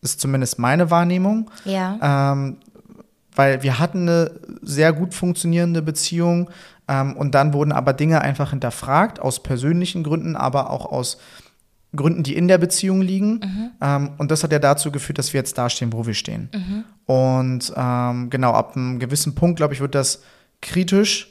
[0.00, 1.50] ist zumindest meine Wahrnehmung.
[1.66, 2.32] Ja.
[2.32, 2.56] Ähm,
[3.34, 4.30] weil wir hatten eine
[4.62, 6.50] sehr gut funktionierende Beziehung
[6.88, 11.18] ähm, und dann wurden aber Dinge einfach hinterfragt, aus persönlichen Gründen, aber auch aus
[11.96, 13.40] Gründen, die in der Beziehung liegen.
[13.80, 16.48] Ähm, und das hat ja dazu geführt, dass wir jetzt da stehen, wo wir stehen.
[17.06, 20.22] Und ähm, genau, ab einem gewissen Punkt, glaube ich, wird das
[20.60, 21.28] kritisch,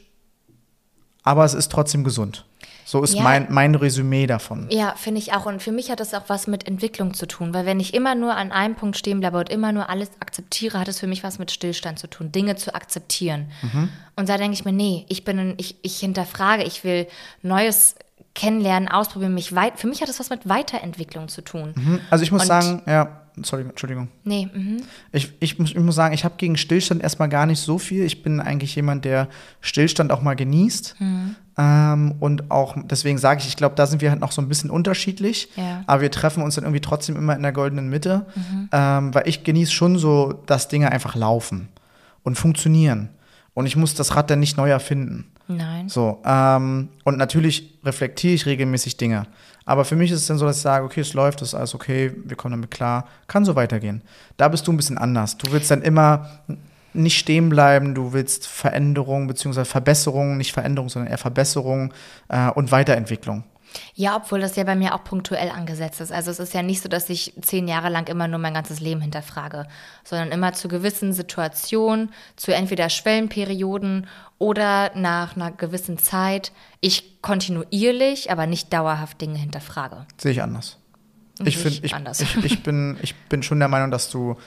[1.24, 2.46] aber es ist trotzdem gesund.
[2.86, 3.24] So ist Ja.
[3.24, 4.68] mein, mein Resümee davon.
[4.70, 5.46] Ja, finde ich auch.
[5.46, 7.54] Und für mich hat das auch was mit Entwicklung zu tun.
[7.54, 10.80] Weil wenn ich immer nur an einem Punkt stehen bleibe und immer nur alles akzeptiere,
[10.80, 13.52] hat es für mich was mit Stillstand zu tun, Dinge zu akzeptieren.
[14.16, 17.08] Und da denke ich mir, nee, ich bin, ich, ich hinterfrage, ich will
[17.42, 17.96] Neues
[18.36, 19.80] kennenlernen, ausprobieren, mich weit.
[19.80, 21.74] Für mich hat das was mit Weiterentwicklung zu tun.
[21.76, 24.10] Hm, Also ich muss Und- sagen, ja, sorry, Entschuldigung.
[24.24, 24.84] Nee, mhm.
[25.12, 28.04] Ich, ich, muss, ich muss sagen, ich habe gegen Stillstand erstmal gar nicht so viel.
[28.04, 29.28] Ich bin eigentlich jemand, der
[29.62, 30.96] Stillstand auch mal genießt.
[31.58, 34.50] Ähm, und auch, deswegen sage ich, ich glaube, da sind wir halt noch so ein
[34.50, 35.50] bisschen unterschiedlich.
[35.56, 35.84] Ja.
[35.88, 38.26] Aber wir treffen uns dann irgendwie trotzdem immer in der goldenen Mitte.
[38.72, 41.70] Ähm, weil ich genieße schon so, dass Dinge einfach laufen
[42.24, 43.10] und funktionieren.
[43.54, 45.26] Und ich muss das Rad dann nicht neu erfinden.
[45.48, 45.90] Nein.
[45.90, 49.28] So, ähm, und natürlich reflektiere ich regelmäßig Dinge.
[49.66, 51.56] Aber für mich ist es dann so, dass ich sage, okay, es läuft, es ist
[51.56, 54.02] alles okay, wir kommen damit klar, kann so weitergehen.
[54.38, 55.38] Da bist du ein bisschen anders.
[55.38, 56.30] Du willst dann immer
[56.94, 59.66] nicht stehen bleiben, du willst Veränderung bzw.
[59.66, 61.94] Verbesserung, nicht Veränderung, sondern eher Verbesserung
[62.28, 63.44] äh, und Weiterentwicklung.
[63.96, 66.12] Ja, obwohl das ja bei mir auch punktuell angesetzt ist.
[66.12, 68.80] Also es ist ja nicht so, dass ich zehn Jahre lang immer nur mein ganzes
[68.80, 69.68] Leben hinterfrage,
[70.04, 74.08] sondern immer zu gewissen Situationen, zu entweder Schwellenperioden
[74.38, 76.52] oder nach einer gewissen Zeit
[76.82, 80.06] ich kontinuierlich, aber nicht dauerhaft Dinge hinterfrage.
[80.18, 80.78] Sehe ich anders.
[81.44, 84.38] Ich, ich, ich, ich, bin, ich bin schon der Meinung, dass du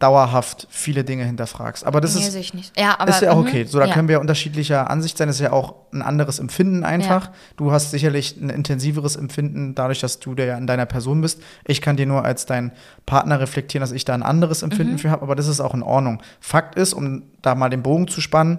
[0.00, 1.84] dauerhaft viele Dinge hinterfragst.
[1.84, 2.76] Aber das nee, ist, ich nicht.
[2.76, 3.46] Ja, aber, ist ja auch mhm.
[3.46, 3.64] okay.
[3.64, 3.92] So, da ja.
[3.92, 5.28] können wir unterschiedlicher Ansicht sein.
[5.28, 7.26] Das ist ja auch ein anderes Empfinden einfach.
[7.26, 7.32] Ja.
[7.58, 11.42] Du hast sicherlich ein intensiveres Empfinden, dadurch, dass du der ja in deiner Person bist.
[11.66, 12.72] Ich kann dir nur als dein
[13.04, 14.98] Partner reflektieren, dass ich da ein anderes Empfinden mhm.
[14.98, 16.22] für habe, aber das ist auch in Ordnung.
[16.40, 18.58] Fakt ist, um da mal den Bogen zu spannen,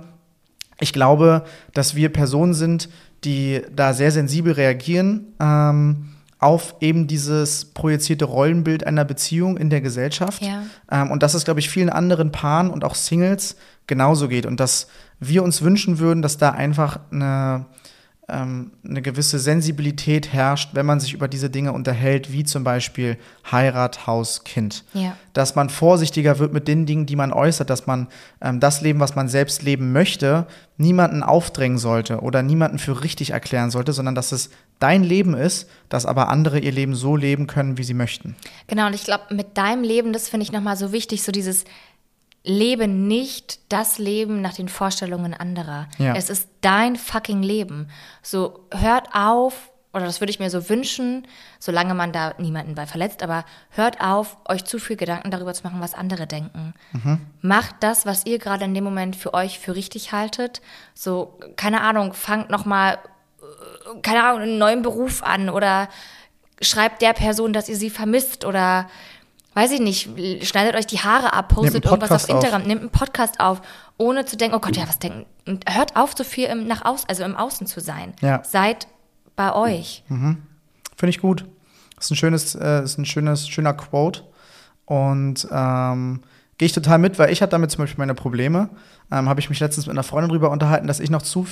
[0.80, 2.90] ich glaube, dass wir Personen sind,
[3.24, 5.34] die da sehr sensibel reagieren.
[5.40, 6.10] Ähm,
[6.42, 10.42] auf eben dieses projizierte Rollenbild einer Beziehung in der Gesellschaft.
[10.42, 10.64] Ja.
[10.92, 14.48] Ähm, und dass es, glaube ich, vielen anderen Paaren und auch Singles genauso geht.
[14.48, 14.88] Und dass
[15.20, 17.68] wir uns wünschen würden, dass da einfach eine
[18.32, 23.18] ähm, eine gewisse Sensibilität herrscht, wenn man sich über diese Dinge unterhält, wie zum Beispiel
[23.52, 24.84] Heirat, Haus, Kind.
[24.94, 25.16] Ja.
[25.34, 28.08] Dass man vorsichtiger wird mit den Dingen, die man äußert, dass man
[28.42, 33.32] ähm, das Leben, was man selbst leben möchte, niemanden aufdrängen sollte oder niemanden für richtig
[33.32, 37.48] erklären sollte, sondern dass es dein Leben ist, dass aber andere ihr Leben so leben
[37.48, 38.36] können, wie sie möchten.
[38.68, 41.66] Genau, und ich glaube, mit deinem Leben, das finde ich nochmal so wichtig, so dieses
[42.44, 45.88] lebe nicht das Leben nach den Vorstellungen anderer.
[45.98, 46.16] Ja.
[46.16, 47.90] Es ist dein fucking Leben.
[48.24, 51.28] So hört auf, oder das würde ich mir so wünschen,
[51.60, 55.64] solange man da niemanden bei verletzt, aber hört auf, euch zu viel Gedanken darüber zu
[55.64, 56.74] machen, was andere denken.
[56.94, 57.22] Mhm.
[57.42, 60.62] Macht das, was ihr gerade in dem Moment für euch für richtig haltet.
[60.94, 63.00] So, keine Ahnung, fangt nochmal,
[63.42, 65.90] äh, keine Ahnung, einen neuen Beruf an oder
[66.62, 68.88] schreibt der Person, dass ihr sie vermisst oder
[69.54, 72.68] weiß ich nicht, schneidet euch die Haare ab, postet irgendwas auf Instagram, auf.
[72.68, 73.62] nimmt einen Podcast auf,
[73.98, 75.26] ohne zu denken, oh Gott, ja, was denken.
[75.46, 78.14] Und hört auf, so viel im, nach außen, also im Außen zu sein.
[78.22, 78.44] Ja.
[78.44, 78.88] Seid
[79.36, 80.04] bei euch.
[80.08, 80.38] Mhm.
[80.96, 81.46] Finde ich gut.
[81.96, 84.24] Das ist ein schönes, äh, ist ein schönes, schöner Quote.
[84.86, 86.22] Und ähm,
[86.58, 88.70] gehe ich total mit, weil ich hatte damit zum Beispiel meine Probleme.
[89.12, 91.48] Ähm, Habe ich mich letztens mit einer Freundin darüber unterhalten, dass ich noch zu,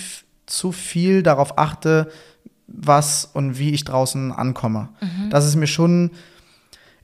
[0.46, 2.12] zu viel darauf achte,
[2.68, 4.90] was und wie ich draußen ankomme.
[5.02, 5.30] Mhm.
[5.30, 6.12] Dass es mir schon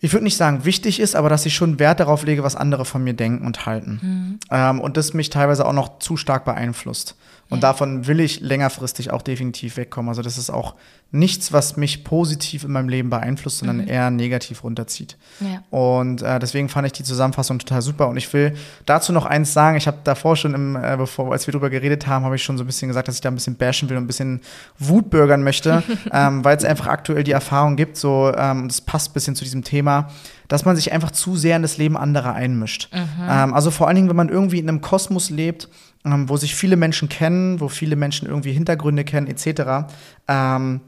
[0.05, 2.85] ich würde nicht sagen wichtig ist, aber dass ich schon Wert darauf lege, was andere
[2.85, 3.99] von mir denken und halten.
[4.01, 4.39] Mhm.
[4.51, 7.15] Ähm, und das mich teilweise auch noch zu stark beeinflusst.
[7.49, 7.69] Und ja.
[7.69, 10.09] davon will ich längerfristig auch definitiv wegkommen.
[10.09, 10.73] Also das ist auch
[11.11, 13.87] nichts, was mich positiv in meinem Leben beeinflusst, sondern mhm.
[13.87, 15.15] eher negativ runterzieht.
[15.39, 15.61] Ja.
[15.69, 18.07] Und äh, deswegen fand ich die Zusammenfassung total super.
[18.09, 18.55] Und ich will
[18.87, 19.77] dazu noch eins sagen.
[19.77, 22.57] Ich habe davor schon, im, äh, bevor, als wir darüber geredet haben, habe ich schon
[22.57, 24.41] so ein bisschen gesagt, dass ich da ein bisschen bashen will und ein bisschen
[24.79, 29.11] Wut bürgern möchte, ähm, weil es einfach aktuell die Erfahrung gibt, so, ähm, das passt
[29.11, 30.09] ein bisschen zu diesem Thema,
[30.47, 32.89] dass man sich einfach zu sehr in das Leben anderer einmischt.
[32.91, 33.07] Mhm.
[33.29, 35.69] Ähm, also vor allen Dingen, wenn man irgendwie in einem Kosmos lebt,
[36.05, 39.87] ähm, wo sich viele Menschen kennen, wo viele Menschen irgendwie Hintergründe kennen, etc.
[40.27, 40.81] Ähm,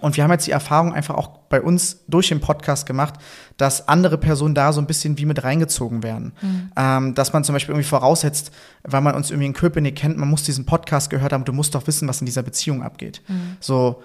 [0.00, 3.14] und wir haben jetzt die Erfahrung einfach auch bei uns durch den Podcast gemacht,
[3.56, 6.32] dass andere Personen da so ein bisschen wie mit reingezogen werden.
[6.42, 6.72] Mhm.
[6.76, 8.50] Ähm, dass man zum Beispiel irgendwie voraussetzt,
[8.82, 11.74] weil man uns irgendwie in Köpenick kennt, man muss diesen Podcast gehört haben, du musst
[11.74, 13.22] doch wissen, was in dieser Beziehung abgeht.
[13.28, 13.56] Mhm.
[13.60, 14.02] So,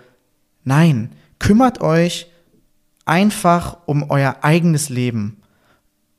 [0.64, 2.28] nein, kümmert euch
[3.06, 5.41] einfach um euer eigenes Leben.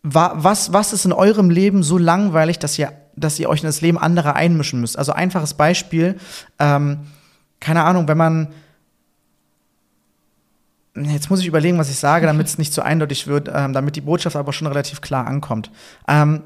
[0.02, 3.80] Was, was ist in eurem Leben so langweilig, dass ihr, dass ihr euch in das
[3.80, 4.98] Leben anderer einmischen müsst?
[4.98, 6.18] Also einfaches Beispiel,
[6.58, 7.00] ähm,
[7.60, 8.48] keine Ahnung, wenn man
[10.94, 13.96] Jetzt muss ich überlegen, was ich sage, damit es nicht zu eindeutig wird, ähm, damit
[13.96, 15.70] die Botschaft aber schon relativ klar ankommt.
[16.06, 16.42] Ähm,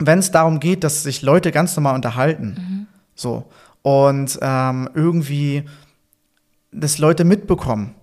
[0.00, 2.86] Wenn es darum geht, dass sich Leute ganz normal unterhalten, mhm.
[3.14, 3.44] so,
[3.82, 5.64] und ähm, irgendwie
[6.72, 7.94] das Leute mitbekommen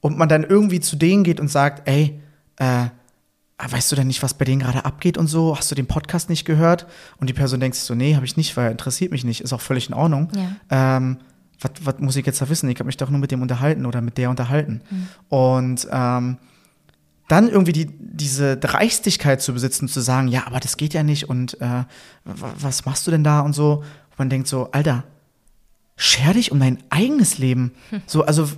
[0.00, 2.20] und man dann irgendwie zu denen geht und sagt, ey,
[2.56, 2.86] äh,
[3.70, 5.56] weißt du denn nicht, was bei denen gerade abgeht und so?
[5.56, 6.86] Hast du den Podcast nicht gehört?
[7.18, 9.40] Und die Person denkt sich so, nee, habe ich nicht, weil er interessiert mich nicht,
[9.40, 10.28] ist auch völlig in Ordnung.
[10.34, 10.96] Ja.
[10.96, 11.18] Ähm,
[11.60, 12.68] was, was muss ich jetzt da wissen?
[12.70, 14.80] Ich habe mich doch nur mit dem unterhalten oder mit der unterhalten.
[14.90, 15.08] Mhm.
[15.28, 16.38] Und ähm,
[17.28, 21.28] dann irgendwie die, diese Dreistigkeit zu besitzen, zu sagen, ja, aber das geht ja nicht
[21.28, 21.84] und äh,
[22.24, 23.84] was machst du denn da und so.
[24.10, 25.04] Und man denkt so, Alter,
[25.96, 27.72] scher dich um dein eigenes Leben.
[27.90, 28.02] Hm.
[28.06, 28.48] So, also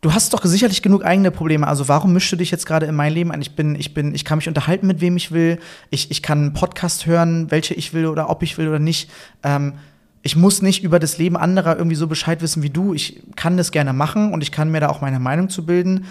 [0.00, 1.66] du hast doch sicherlich genug eigene Probleme.
[1.66, 3.42] Also warum mischst du dich jetzt gerade in mein Leben ein?
[3.42, 5.58] Ich bin, ich bin, ich kann mich unterhalten mit wem ich will.
[5.90, 9.10] Ich, ich kann einen Podcast hören, welche ich will oder ob ich will oder nicht.
[9.42, 9.74] Ähm,
[10.22, 12.94] ich muss nicht über das Leben anderer irgendwie so Bescheid wissen wie du.
[12.94, 16.06] Ich kann das gerne machen und ich kann mir da auch meine Meinung zu bilden.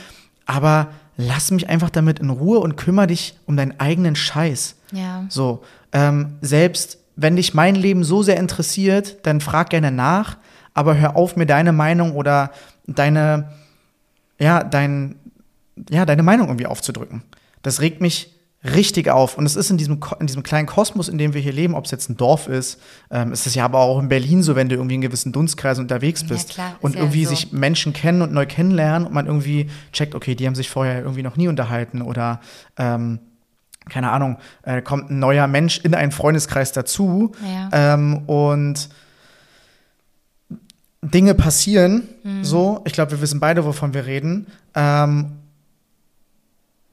[0.45, 4.75] Aber lass mich einfach damit in Ruhe und kümmere dich um deinen eigenen Scheiß.
[4.91, 5.25] Ja.
[5.29, 10.37] So, ähm, selbst wenn dich mein Leben so sehr interessiert, dann frag gerne nach,
[10.73, 12.51] aber hör auf, mir deine Meinung oder
[12.87, 13.51] deine,
[14.39, 15.15] ja, dein,
[15.89, 17.23] ja, deine Meinung irgendwie aufzudrücken.
[17.61, 18.33] Das regt mich
[18.63, 19.37] richtig auf.
[19.37, 21.85] Und es ist in diesem, in diesem kleinen Kosmos, in dem wir hier leben, ob
[21.85, 24.67] es jetzt ein Dorf ist, ähm, es ist ja aber auch in Berlin so, wenn
[24.67, 27.29] du irgendwie in gewissen Dunstkreisen unterwegs bist klar, ist und ja irgendwie so.
[27.31, 30.99] sich Menschen kennen und neu kennenlernen und man irgendwie checkt, okay, die haben sich vorher
[31.01, 32.41] irgendwie noch nie unterhalten oder
[32.77, 33.19] ähm,
[33.89, 37.93] keine Ahnung, äh, kommt ein neuer Mensch in einen Freundeskreis dazu Ja.
[37.93, 38.89] ähm, und
[41.01, 42.43] Dinge passieren, Mhm.
[42.43, 44.47] so, ich glaube, wir wissen beide, wovon wir reden.
[44.75, 45.37] Ähm,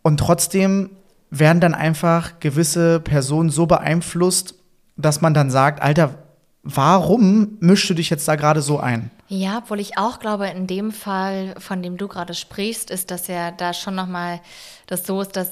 [0.03, 0.91] und trotzdem
[1.31, 4.55] werden dann einfach gewisse Personen so beeinflusst,
[4.97, 6.15] dass man dann sagt, Alter,
[6.63, 9.11] warum mischst du dich jetzt da gerade so ein?
[9.29, 13.27] Ja, obwohl ich auch glaube, in dem Fall, von dem du gerade sprichst, ist, dass
[13.27, 14.41] ja da schon nochmal
[14.87, 15.49] das so ist, dass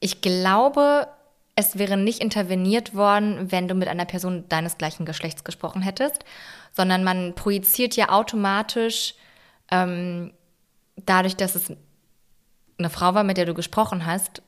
[0.00, 1.06] ich glaube,
[1.54, 6.24] es wäre nicht interveniert worden, wenn du mit einer Person deinesgleichen Geschlechts gesprochen hättest,
[6.76, 9.14] sondern man projiziert ja automatisch
[9.70, 10.32] ähm,
[10.96, 11.72] dadurch, dass es
[12.78, 14.42] eine Frau war, mit der du gesprochen hast,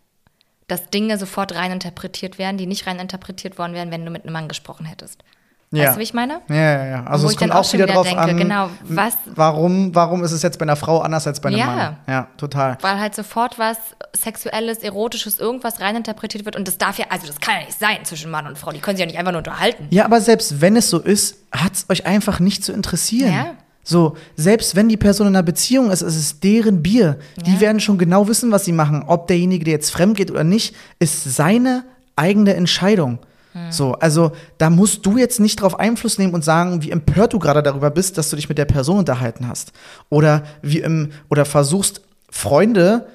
[0.67, 4.25] dass Dinge sofort rein interpretiert werden, die nicht rein interpretiert worden wären, wenn du mit
[4.25, 5.25] einem Mann gesprochen hättest.
[5.71, 6.41] Weißt du, wie ich meine?
[6.49, 7.05] Ja, ja, ja.
[7.05, 10.33] Also Wo es kommt auch wieder wieder drauf denke, an, genau, was- warum, warum ist
[10.33, 11.67] es jetzt bei einer Frau anders als bei einem Ja.
[11.67, 11.97] Mann?
[12.07, 12.79] Ja, total.
[12.81, 13.77] Weil halt sofort was
[14.17, 16.57] Sexuelles, Erotisches, irgendwas reininterpretiert wird.
[16.57, 18.71] Und das darf ja, also das kann ja nicht sein zwischen Mann und Frau.
[18.73, 19.87] Die können sich ja nicht einfach nur unterhalten.
[19.91, 23.33] Ja, aber selbst wenn es so ist, hat es euch einfach nicht zu interessieren.
[23.33, 23.47] Ja.
[23.85, 27.19] So, selbst wenn die Person in einer Beziehung ist, es ist deren Bier.
[27.47, 27.61] Die Ja.
[27.61, 29.03] werden schon genau wissen, was sie machen.
[29.07, 31.85] Ob derjenige, der jetzt fremd geht oder nicht, ist seine
[32.17, 33.19] eigene Entscheidung.
[33.67, 33.73] Hm.
[33.73, 37.39] So, also da musst du jetzt nicht drauf Einfluss nehmen und sagen, wie empört du
[37.39, 39.73] gerade darüber bist, dass du dich mit der Person unterhalten hast.
[40.09, 43.07] Oder wie im, oder versuchst, Freunde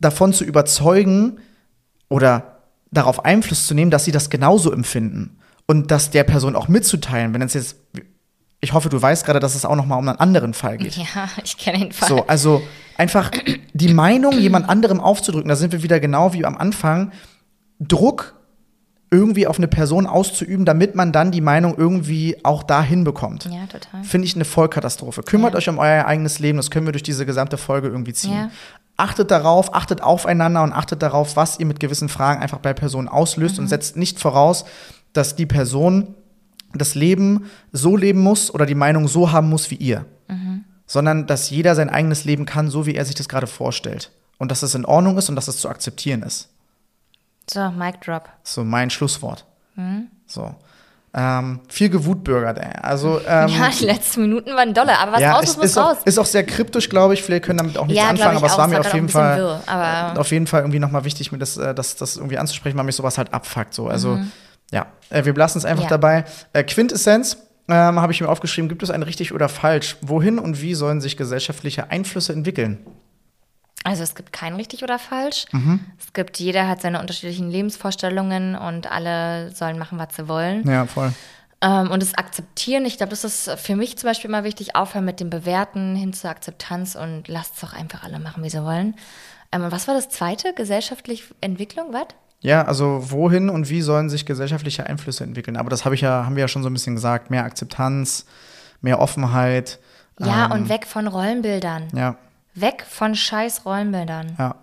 [0.00, 1.38] davon zu überzeugen
[2.08, 5.38] oder darauf Einfluss zu nehmen, dass sie das genauso empfinden.
[5.66, 7.76] Und das der Person auch mitzuteilen, wenn es jetzt,
[8.60, 10.96] ich hoffe, du weißt gerade, dass es auch noch mal um einen anderen Fall geht.
[10.96, 12.08] Ja, ich kenne den Fall.
[12.08, 12.62] So, also
[12.96, 13.32] einfach
[13.72, 17.12] die Meinung jemand anderem aufzudrücken, da sind wir wieder genau wie am Anfang,
[17.80, 18.35] Druck
[19.10, 23.44] irgendwie auf eine Person auszuüben, damit man dann die Meinung irgendwie auch dahin bekommt.
[23.44, 24.02] Ja, total.
[24.04, 25.22] Finde ich eine Vollkatastrophe.
[25.22, 25.58] Kümmert Ja.
[25.58, 28.32] euch um euer eigenes Leben, das können wir durch diese gesamte Folge irgendwie ziehen.
[28.32, 28.50] Ja.
[28.96, 33.08] Achtet darauf, achtet aufeinander und achtet darauf, was ihr mit gewissen Fragen einfach bei Personen
[33.08, 33.64] auslöst Mhm.
[33.64, 34.64] und setzt nicht voraus,
[35.12, 36.14] dass die Person
[36.74, 40.64] das Leben so leben muss oder die Meinung so haben muss wie ihr, Mhm.
[40.86, 44.10] sondern dass jeder sein eigenes Leben kann, so wie er sich das gerade vorstellt.
[44.38, 46.48] Und dass es in Ordnung ist und dass es zu akzeptieren ist.
[47.48, 48.28] So, Mic Drop.
[48.42, 49.44] So mein Schlusswort.
[49.76, 50.08] Mhm.
[50.26, 50.54] So.
[51.14, 52.72] Ähm, viel gewutbürgert, ey.
[52.82, 55.76] Also, ähm, ja, die letzten Minuten waren dolle, aber was ja, raus es muss, ist
[55.78, 55.96] raus.
[56.02, 57.22] auch, ist auch sehr kryptisch, glaube ich.
[57.22, 59.60] Viele können damit auch nichts Ja, anfangen, aber es war mir auf jeden Fall, wirr,
[59.66, 62.84] aber- auf jeden Fall irgendwie nochmal wichtig, mir das, äh, das, das irgendwie anzusprechen, weil
[62.84, 63.72] mich sowas halt abfuckt.
[63.72, 63.88] So.
[63.88, 64.18] Also,
[64.70, 65.90] ja, äh, wir belassen es einfach Mhm.
[65.90, 65.96] Ja.
[65.96, 66.24] dabei.
[66.52, 67.38] Äh, Quintessenz
[67.68, 69.96] ähm, habe ich mir aufgeschrieben, gibt es ein richtig oder falsch?
[70.02, 72.84] Wohin und wie sollen sich gesellschaftliche Einflüsse entwickeln?
[73.86, 75.44] Also es gibt kein richtig oder falsch.
[75.52, 75.78] Mhm.
[75.96, 80.68] Es gibt, jeder hat seine unterschiedlichen Lebensvorstellungen und alle sollen machen, was sie wollen.
[80.68, 81.12] Ja, voll.
[81.60, 85.04] Ähm, und das Akzeptieren, ich glaube, das ist für mich zum Beispiel immer wichtig, aufhören
[85.04, 88.64] mit dem Bewerten hin zur Akzeptanz und lasst es doch einfach alle machen, wie sie
[88.64, 88.96] wollen.
[89.52, 90.52] Ähm, was war das zweite?
[90.52, 92.08] Gesellschaftliche Entwicklung, was?
[92.40, 95.56] Ja, also wohin und wie sollen sich gesellschaftliche Einflüsse entwickeln?
[95.56, 97.30] Aber das habe ich ja, haben wir ja schon so ein bisschen gesagt.
[97.30, 98.26] Mehr Akzeptanz,
[98.80, 99.78] mehr Offenheit.
[100.18, 101.88] Ja, ähm, und weg von Rollenbildern.
[101.94, 102.16] Ja,
[102.56, 104.34] Weg von scheiß Rollenbildern.
[104.38, 104.54] ja.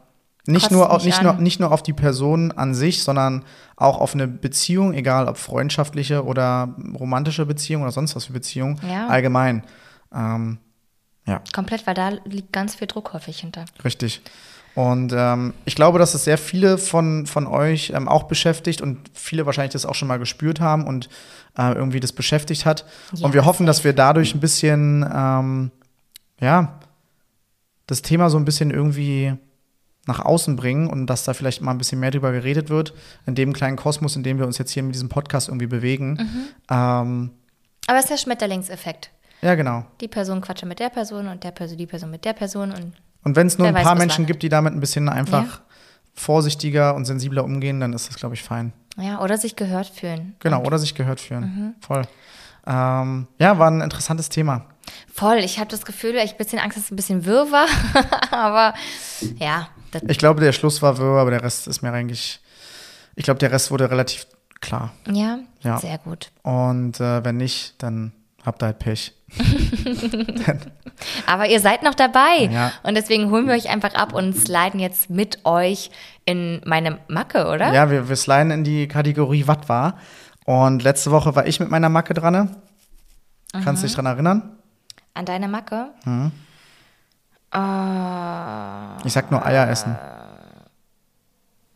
[0.45, 3.45] Nicht Kotzt nur, au- mich nicht, nur, nicht nur auf die Person an sich, sondern
[3.77, 8.77] auch auf eine Beziehung, egal ob freundschaftliche oder romantische Beziehung oder sonst was für Beziehung,
[8.85, 9.07] Ja.
[9.07, 9.63] allgemein.
[10.13, 10.57] Ähm,
[11.25, 13.63] ja, Komplett, weil da liegt ganz viel Druck häufig hinter.
[13.85, 14.21] richtig.
[14.75, 18.97] Und ähm, ich glaube, dass es sehr viele von, von euch ähm, auch beschäftigt und
[19.13, 21.07] viele wahrscheinlich das auch schon mal gespürt haben und
[21.57, 22.83] äh, irgendwie das beschäftigt hat.
[23.13, 25.71] Ja, und wir hoffen, dass wir dadurch ein bisschen, ähm,
[26.41, 26.79] ja,
[27.88, 29.34] das Thema so ein bisschen irgendwie
[30.05, 32.93] nach außen bringen und dass da vielleicht mal ein bisschen mehr drüber geredet wird,
[33.25, 36.13] in dem kleinen Kosmos, in dem wir uns jetzt hier mit diesem Podcast irgendwie bewegen.
[36.13, 36.45] Mhm.
[36.69, 37.31] Ähm,
[37.88, 39.11] Aber es ist der Schmetterlingseffekt.
[39.41, 39.86] ja, genau.
[40.01, 42.93] Die Person quatscht mit der Person und der Person, die Person mit der Person und
[43.23, 45.59] Und wenn es nur ein weiß, paar Menschen gibt, die damit ein bisschen einfach Ja.
[46.13, 48.73] vorsichtiger und sensibler umgehen, dann ist das, glaube ich, fein.
[48.97, 50.36] ja, oder sich gehört fühlen.
[50.39, 51.41] Genau, Und oder sich gehört fühlen.
[51.43, 51.73] Mhm.
[51.79, 52.03] Voll.
[52.67, 54.65] Ähm, ja, war ein interessantes Thema.
[55.16, 57.51] Voll, ich habe das Gefühl, ich habe ein bisschen Angst, dass es ein bisschen wirr
[57.51, 57.68] war.
[58.32, 58.74] aber
[59.38, 59.68] ja,
[60.07, 62.39] Ich glaube, der Schluss war wirr, aber der Rest ist mir eigentlich.
[63.16, 64.26] Ich glaube, der Rest wurde relativ
[64.59, 64.91] klar.
[65.07, 65.78] ja, Ja.
[65.78, 66.32] sehr gut.
[66.41, 68.11] Und äh, wenn nicht, dann
[68.43, 69.14] habt ihr halt Pech.
[71.26, 72.49] Aber ihr seid noch dabei.
[72.51, 72.72] Ja.
[72.84, 75.89] Und deswegen holen wir euch einfach ab und sliden jetzt mit euch
[76.26, 77.74] in meine Macke, oder?
[77.74, 79.97] Ja, wir, wir sliden in die Kategorie Was war.
[80.45, 82.55] Und letzte Woche war ich mit meiner Macke dran.
[83.64, 84.57] Kannst du dich dran erinnern?
[85.14, 85.89] An deine Macke?
[86.05, 86.32] Mhm.
[87.53, 89.95] Äh, Ich sag nur Eier essen.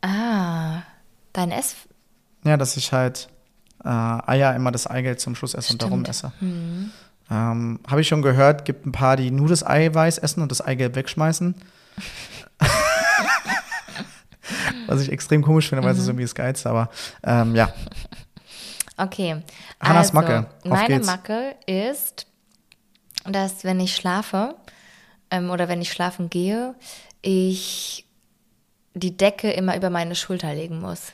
[0.02, 0.82] ah,
[1.34, 1.76] Dein Ess.
[2.44, 3.30] Ja, dass ich halt
[3.84, 6.32] äh, Eier immer das Eigelb zum Schluss esse und darum esse.
[6.40, 6.92] Mhm.
[7.30, 10.62] Ähm, Habe ich schon gehört, gibt ein paar, die nur das Eiweiß essen und das
[10.62, 11.56] Eigelb wegschmeißen.
[14.88, 16.90] Was ich extrem komisch finde, weil es ist irgendwie das Geilste, aber
[17.24, 17.74] ähm, ja.
[18.96, 19.44] Okay.
[19.82, 20.46] Hannas also, Macke.
[20.64, 21.06] Auf Meine geht's.
[21.08, 22.27] Macke ist,
[23.34, 24.56] dass wenn ich schlafe
[25.32, 26.76] ähm, oder wenn ich schlafen gehe,
[27.22, 28.06] ich
[28.94, 31.14] die Decke immer über meine Schulter legen muss.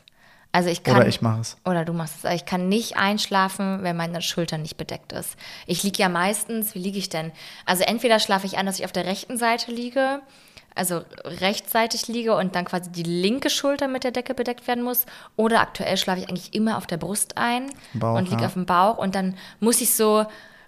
[0.55, 1.57] Also ich kann Oder ich mache es.
[1.66, 2.32] oder du machst es.
[2.32, 5.36] Ich kann nicht einschlafen, wenn meine Schulter nicht bedeckt ist.
[5.66, 7.32] Ich liege ja meistens, wie liege ich denn?
[7.66, 10.22] Also entweder schlafe ich ein, dass ich auf der rechten Seite liege,
[10.76, 15.07] also rechtsseitig liege und dann quasi die linke Schulter mit der Decke bedeckt werden muss.
[15.36, 18.47] Oder aktuell schlafe ich eigentlich immer auf der Brust ein Bauch, und liege ja.
[18.47, 20.24] auf dem Bauch und dann muss ich so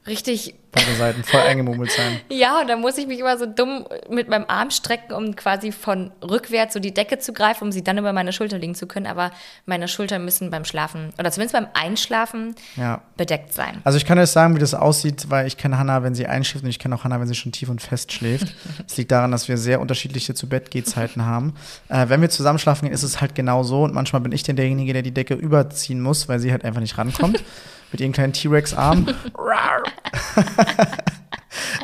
[0.07, 2.19] richtig Beide Seiten voll eingemummelt sein.
[2.29, 5.71] ja, und dann muss ich mich immer so dumm mit meinem Arm strecken, um quasi
[5.71, 8.85] von rückwärts so die Decke zu greifen, um sie dann über meine Schulter legen zu
[8.85, 9.07] können.
[9.07, 9.31] Aber
[9.65, 13.01] meine Schultern müssen beim Schlafen oder zumindest beim Einschlafen Ja.
[13.15, 13.79] bedeckt sein.
[13.85, 16.65] Also ich kann euch sagen, wie das aussieht, weil ich kenne Hannah, wenn sie einschläft
[16.65, 18.53] und ich kenne auch Hannah, wenn sie schon tief und fest schläft.
[18.87, 21.55] Es liegt daran, dass wir sehr unterschiedliche zu Bett Gehzeiten haben.
[21.87, 24.43] Äh, wenn wir zusammen schlafen gehen, ist es halt genau so und manchmal bin ich
[24.43, 27.41] dann derjenige, der die Decke überziehen muss, weil sie halt einfach nicht rankommt.
[27.95, 29.07] mit ihren kleinen T-Rex-Arm.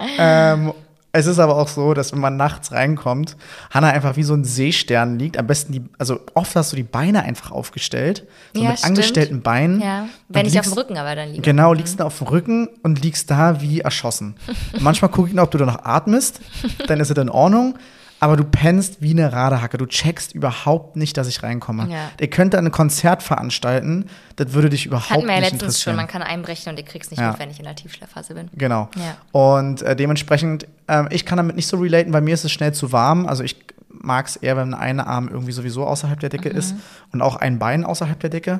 [0.20, 0.74] ähm,
[1.14, 3.36] es ist aber auch so, dass wenn man nachts reinkommt,
[3.70, 5.38] Hannah einfach wie so ein Seestern liegt.
[5.38, 8.90] Am besten die, also oft hast du die Beine einfach aufgestellt, so Ja, mit stimmt.
[8.98, 9.82] angestellten Beinen.
[9.82, 11.42] Ja, wenn ich auf liegst- dem Rücken aber dann liege.
[11.42, 14.36] Genau, liegst du auf dem Rücken und liegst da wie erschossen.
[14.80, 16.42] Manchmal gucke ich noch, ob du da noch atmest,
[16.88, 17.76] dann ist es in Ordnung.
[18.24, 19.78] Aber du pennst wie eine Radehacke.
[19.80, 21.88] Du checkst überhaupt nicht, dass ich reinkomme.
[21.92, 22.12] Ja.
[22.20, 24.06] Ihr könnt da ein Konzert veranstalten,
[24.36, 25.96] das würde dich überhaupt Hatten wir ja nicht letztens schon, interessieren.
[25.96, 27.32] man kann einbrechen und ihr kriegst nicht Ja.
[27.32, 28.50] mit, wenn ich in der Tiefschlafphase bin.
[28.54, 28.90] Genau.
[28.96, 29.18] Ja.
[29.32, 32.74] Und äh, dementsprechend, ähm, ich kann damit nicht so relaten, bei mir ist es schnell
[32.76, 33.26] zu warm.
[33.26, 33.56] Also ich
[33.90, 36.56] mag es eher, wenn ein Arm irgendwie sowieso außerhalb der Decke Mhm.
[36.58, 36.76] ist
[37.12, 38.60] und auch ein Bein außerhalb der Decke.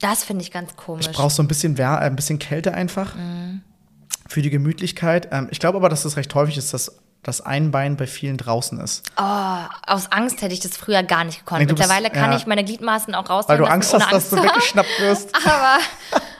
[0.00, 1.06] Das finde ich ganz komisch.
[1.08, 3.60] Ich brauche so ein bisschen, Wär äh, ein bisschen Kälte einfach Mhm.
[4.28, 5.28] für die Gemütlichkeit.
[5.30, 6.96] Ähm, ich glaube aber, dass das recht häufig ist, dass
[7.26, 9.02] das ein Bein bei vielen draußen ist.
[9.16, 9.56] oh,
[9.86, 11.60] aus Angst hätte ich das früher gar nicht gekonnt.
[11.60, 12.36] Nee, du bist- Mittlerweile kann ja.
[12.36, 15.34] ich meine Gliedmaßen auch rausnehmen Weil du Angst hast, dass du weggeschnappt wirst.
[15.46, 15.78] Aber,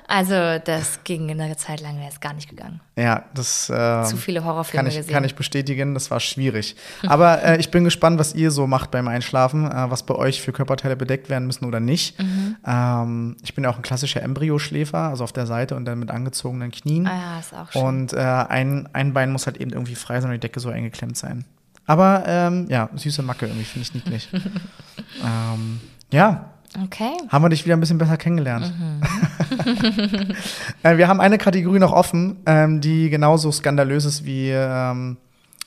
[0.09, 2.81] also, das ging in einer Zeit lang, wäre es gar nicht gegangen.
[2.97, 5.13] Ja, das ähm, Zu viele Horrorfilme kann ich, gesehen.
[5.13, 6.77] kann ich bestätigen, das war schwierig.
[7.07, 10.41] Aber äh, ich bin gespannt, was ihr so macht beim Einschlafen, äh, was bei euch
[10.41, 12.19] für Körperteile bedeckt werden müssen oder nicht.
[12.21, 12.57] Mhm.
[12.65, 16.11] Ähm, ich bin ja auch ein klassischer Embryoschläfer, also auf der Seite und dann mit
[16.11, 17.07] angezogenen Knien.
[17.07, 17.83] Ah ja, ist auch schön.
[17.83, 20.69] Und äh, ein, ein Bein muss halt eben irgendwie frei sein und die Decke so
[20.69, 21.45] eingeklemmt sein.
[21.87, 24.29] Aber ähm, ja, süße Macke irgendwie, finde ich niedlich.
[25.25, 25.81] ähm,
[26.13, 26.51] ja,
[26.85, 27.13] Okay.
[27.29, 28.73] haben wir dich wieder ein bisschen besser kennengelernt.
[28.79, 29.03] Mhm.
[30.83, 35.17] äh, wir haben eine Kategorie noch offen, ähm, die genauso skandalös ist wie, ähm,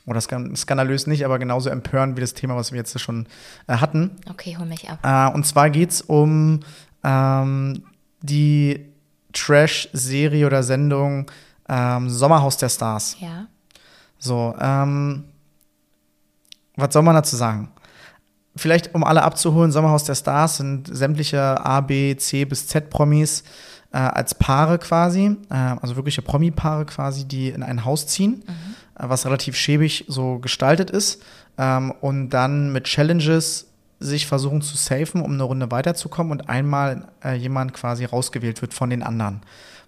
[0.06, 3.28] oder skan skandalös nicht, aber genauso empörend wie das Thema, was wir jetzt schon
[3.68, 4.12] äh, hatten.
[4.30, 5.00] Okay, hol mich ab.
[5.04, 6.62] Äh, und zwar geht es um
[7.04, 7.84] ähm,
[8.22, 8.86] die
[9.34, 11.30] Trash-Serie oder Sendung
[12.08, 13.16] Sommerhaus der Stars.
[13.20, 13.46] Ja.
[14.18, 15.26] So, ähm,
[16.76, 17.70] was soll man dazu sagen?
[18.60, 23.44] Vielleicht, um alle abzuholen, Sommerhaus der Stars sind sämtliche A, B, C bis Z-Promis
[23.92, 29.04] äh, als Paare quasi, äh, also wirkliche Promi-Paare quasi, die in ein Haus ziehen, äh,
[29.08, 31.24] was relativ schäbig so gestaltet ist
[31.58, 33.68] ähm, und dann mit Challenges
[34.00, 38.74] sich versuchen zu safen, um eine Runde weiterzukommen und einmal äh, jemand quasi rausgewählt wird
[38.74, 39.42] von den anderen,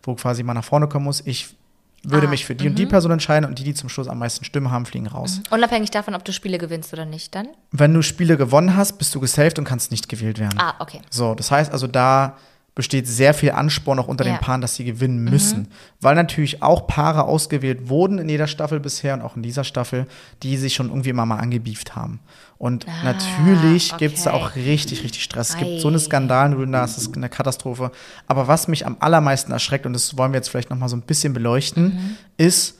[0.03, 1.22] wo quasi man nach vorne kommen muss.
[1.26, 1.55] Ich
[2.04, 4.20] würde Ah, mich für die und die Person entscheiden und die, die zum Schluss am
[4.20, 5.41] meisten Stimmen haben, fliegen raus.
[5.52, 7.47] Unabhängig davon, ob du Spiele gewinnst oder nicht, dann?
[7.72, 10.58] Wenn du Spiele gewonnen hast, bist du gesaved und kannst nicht gewählt werden.
[10.60, 11.02] Ah, okay.
[11.10, 12.38] So, das heißt also, da
[12.74, 14.34] besteht sehr viel Ansporn auch unter Ja.
[14.34, 15.68] den Paaren, dass sie gewinnen müssen.
[15.99, 20.08] Weil natürlich auch Paare ausgewählt wurden in jeder Staffel bisher und auch in dieser Staffel,
[20.41, 22.22] die sich schon irgendwie immer mal angebieft haben.
[22.62, 24.43] Und Ah, natürlich gibt es da okay.
[24.43, 25.49] auch richtig, richtig Stress.
[25.49, 25.80] Es gibt Ei.
[25.80, 27.91] so eine Skandalnudeln da, es ist eine Katastrophe.
[28.28, 30.95] Aber was mich am allermeisten erschreckt, und das wollen wir jetzt vielleicht noch mal so
[30.95, 32.18] ein bisschen beleuchten, Mhm.
[32.38, 32.78] ist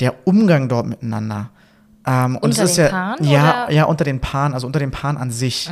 [0.00, 1.48] der Umgang dort miteinander.
[2.06, 3.66] Ähm, und Unter es ist den ja, Paaren, ja, oder?
[3.70, 3.74] Mhm.
[3.76, 5.70] ja, unter den Paaren, also unter den Paaren an sich.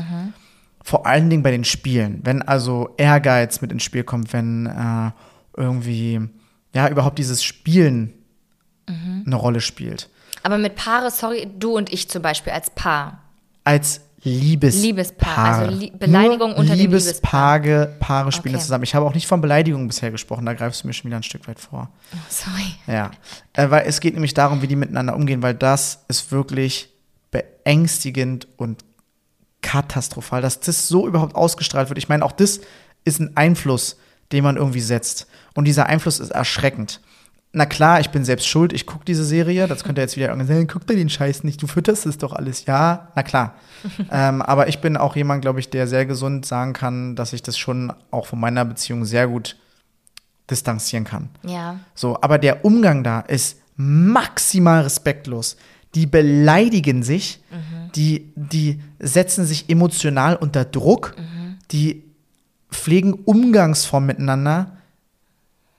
[0.82, 5.10] Vor allen Dingen bei den Spielen, wenn also Ehrgeiz mit ins Spiel kommt, wenn äh,
[5.54, 6.18] irgendwie,
[6.74, 8.14] ja, überhaupt dieses Spielen
[8.88, 9.24] Mhm.
[9.26, 10.08] eine Rolle spielt.
[10.42, 13.18] Aber mit Paare, sorry, du und ich zum Beispiel als Paar.
[13.64, 14.82] Als Liebespaare.
[14.82, 18.62] Liebespaar, also Lie- Beleidigung Nur unter den Liebespaare, Paare spielen Okay.
[18.64, 18.84] zusammen.
[18.84, 21.22] Ich habe auch nicht von Beleidigungen bisher gesprochen, da greifst du mir schon wieder ein
[21.22, 21.88] Stück weit vor.
[22.12, 22.74] Oh, sorry.
[22.86, 23.10] Ja,
[23.54, 26.90] äh, weil es geht nämlich darum, wie die miteinander umgehen, weil das ist wirklich
[27.30, 28.84] beängstigend und
[29.62, 31.98] katastrophal, dass das so überhaupt ausgestrahlt wird.
[31.98, 32.60] Ich meine, auch das
[33.04, 33.96] ist ein Einfluss,
[34.32, 35.26] den man irgendwie setzt.
[35.54, 37.00] Und dieser Einfluss ist erschreckend.
[37.52, 40.46] Na klar, ich bin selbst schuld, ich gucke diese Serie, das könnte jetzt wieder irgendwann
[40.46, 42.66] sagen, guck dir den Scheiß nicht, du fütterst es doch alles.
[42.66, 43.54] Ja, na klar.
[44.10, 47.42] ähm, aber ich bin auch jemand, glaube ich, der sehr gesund sagen kann, dass ich
[47.42, 49.56] das schon auch von meiner Beziehung sehr gut
[50.48, 51.28] distanzieren kann.
[51.44, 51.80] Ja.
[51.94, 55.56] So, aber der Umgang da ist maximal respektlos.
[55.94, 57.42] Die beleidigen sich,
[57.96, 61.16] die, die setzen sich emotional unter Druck,
[61.72, 62.04] die
[62.70, 64.76] pflegen Umgangsformen miteinander,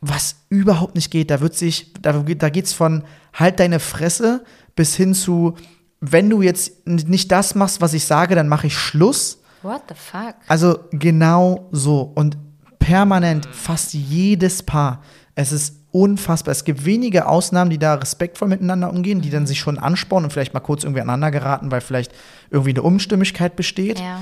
[0.02, 1.30] was überhaupt nicht geht.
[1.30, 4.43] Da wird sich, da, da geht's von halt deine Fresse
[4.76, 5.56] bis hin zu,
[5.99, 9.41] wenn du jetzt nicht das machst, was ich sage, dann mache ich Schluss.
[9.62, 10.36] What the fuck?
[10.47, 12.12] Also genau so.
[12.16, 12.38] Und
[12.80, 15.04] permanent fast jedes Paar.
[15.36, 16.52] Es ist unfassbar.
[16.52, 20.32] Es gibt wenige Ausnahmen, die da respektvoll miteinander umgehen, die dann sich schon anspornen und
[20.32, 22.12] vielleicht mal kurz irgendwie aneinander geraten, weil vielleicht
[22.49, 23.99] irgendwie eine Unstimmigkeit besteht.
[23.99, 24.20] Ja.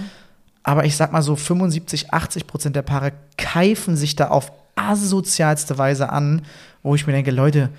[0.63, 4.51] Aber ich sag mal so 75, 80 Prozent der Paare keifen sich da auf
[4.87, 6.43] asozialste Weise an,
[6.83, 7.69] wo ich mir denke, Leute,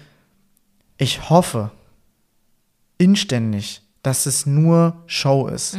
[0.98, 1.70] ich hoffe
[2.98, 5.78] inständig, dass es nur Show ist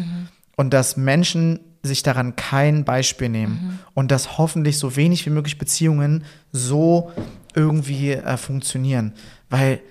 [0.55, 5.57] und dass Menschen sich daran kein Beispiel nehmen und dass hoffentlich so wenig wie möglich
[5.57, 7.11] Beziehungen so
[7.55, 9.13] irgendwie äh, funktionieren,
[9.49, 9.81] weil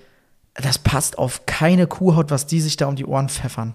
[0.53, 3.73] das passt auf keine Kuhhaut, was die sich da um die Ohren pfeffern.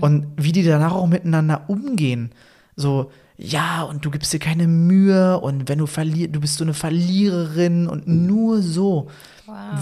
[0.00, 2.32] Und wie die danach auch miteinander umgehen.
[2.74, 6.64] So, ja, und du gibst dir keine Mühe und wenn du verlierst, du bist so
[6.64, 9.08] eine Verliererin und nur so.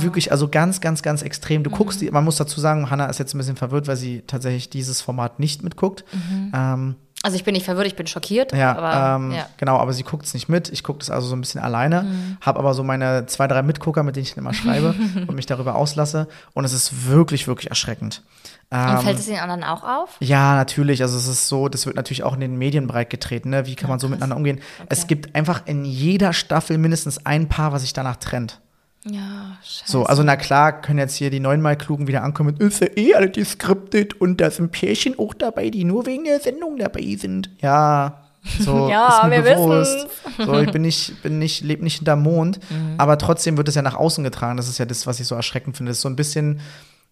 [0.00, 1.62] Wirklich, also ganz, ganz, ganz extrem.
[1.62, 4.22] Du guckst die, man muss dazu sagen, Hannah ist jetzt ein bisschen verwirrt, weil sie
[4.26, 6.04] tatsächlich dieses Format nicht mitguckt.
[6.52, 8.52] Ähm, Also ich bin nicht verwirrt, ich bin schockiert.
[8.52, 9.46] ja, aber ähm, ja.
[9.56, 10.68] genau, aber sie guckt es nicht mit.
[10.68, 12.04] Ich gucke das also so ein bisschen alleine,
[12.42, 14.94] habe aber so meine zwei, drei Mitgucker, mit denen ich dann immer schreibe
[15.26, 16.28] und mich darüber auslasse.
[16.52, 18.22] Und es ist wirklich, wirklich erschreckend.
[18.70, 20.10] Und Ähm, fällt es den anderen auch auf?
[20.20, 21.00] ja, natürlich.
[21.02, 23.50] Also es ist so, das wird natürlich auch in den Medien breit getreten.
[23.50, 23.66] Ne?
[23.66, 24.60] Wie kann man so miteinander umgehen?
[24.88, 28.60] Es gibt einfach in jeder Staffel mindestens ein Paar, was sich danach trennt.
[29.04, 29.90] Ja, scheiße.
[29.92, 33.14] So, also na klar, können jetzt hier die neunmal Klugen wieder ankommen ist ja eh
[33.14, 37.50] alle geskriptet und da sind Pärchen auch dabei, die nur wegen der Sendung dabei sind.
[37.60, 38.22] Ja,
[38.60, 40.06] so Ja, ist mir wir bewusst.
[40.38, 42.94] So, ich bin nicht, bin nicht, lebe nicht hinterm Mond, Mhm.
[42.96, 44.56] aber trotzdem wird es ja nach außen getragen.
[44.56, 45.90] Das ist ja das, was ich so erschreckend finde.
[45.90, 46.60] Das ist so ein bisschen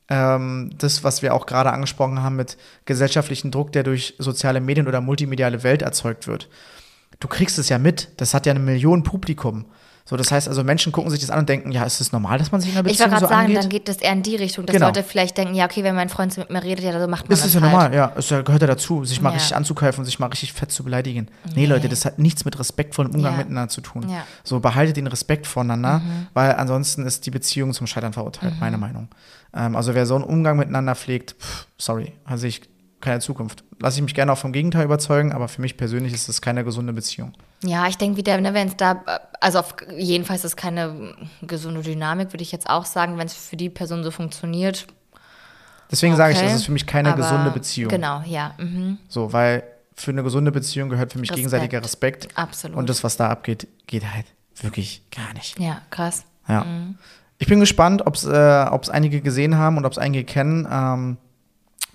[0.09, 4.89] ähm, das, was wir auch gerade angesprochen haben mit gesellschaftlichen Druck, der durch soziale Medien
[4.89, 6.49] oder multimediale Welt erzeugt wird.
[7.21, 8.09] Du kriegst es ja mit.
[8.17, 9.67] Das hat ja eine Million Publikum.
[10.05, 12.37] So, das heißt also, Menschen gucken sich das an und denken, ja, ist es normal,
[12.39, 13.63] dass man sich in einer Ich Beziehung wollte gerade so sagen, angeht?
[13.63, 14.87] dann geht das eher in die Richtung, dass Genau.
[14.87, 17.31] Leute vielleicht denken, ja, okay, wenn mein Freund mit mir redet, ja, so macht man
[17.31, 17.73] Das das ist ja halt.
[17.73, 18.13] normal, ja.
[18.17, 19.37] Es gehört ja dazu, sich mal Ja.
[19.37, 21.29] richtig anzukeifen und sich mal richtig fett zu beleidigen.
[21.45, 21.67] Nee, Nee.
[21.67, 23.39] Leute, das hat nichts mit respektvollem Umgang Ja.
[23.39, 24.03] miteinander zu tun.
[24.09, 24.17] Ja.
[24.19, 24.23] Mhm.
[24.43, 26.03] So, behaltet den Respekt voneinander,
[26.35, 29.09] weil ansonsten ist die Beziehung zum Scheitern verurteilt, meine Meinung.
[29.55, 32.63] Ähm, also wer so einen Umgang miteinander pflegt, pff, sorry, also ich
[33.01, 33.65] keine Zukunft.
[33.81, 36.63] Lasse ich mich gerne auch vom Gegenteil überzeugen, aber für mich persönlich ist das keine
[36.65, 37.33] gesunde Beziehung.
[37.65, 39.05] Ja, ich denke wieder, ne, wenn es da,
[39.41, 43.27] also auf jeden Fall ist es keine gesunde Dynamik, würde ich jetzt auch sagen, wenn
[43.27, 44.87] es für die Person so funktioniert.
[45.91, 46.47] Deswegen sage ich, okay.
[46.47, 47.91] das ist für mich keine gesunde Beziehung.
[47.91, 49.63] Genau, ja, mhm, So, weil
[49.95, 51.37] für eine gesunde Beziehung gehört für mich Respekt.
[51.37, 52.29] gegenseitiger Respekt.
[52.35, 52.77] absolut.
[52.77, 54.27] Und das, was da abgeht, geht halt
[54.61, 55.59] wirklich gar nicht.
[55.59, 56.25] ja, krass.
[56.49, 56.67] Ja.
[57.39, 60.67] Ich bin gespannt, ob es äh, ob's einige gesehen haben und ob es einige kennen.
[60.71, 61.17] Ähm,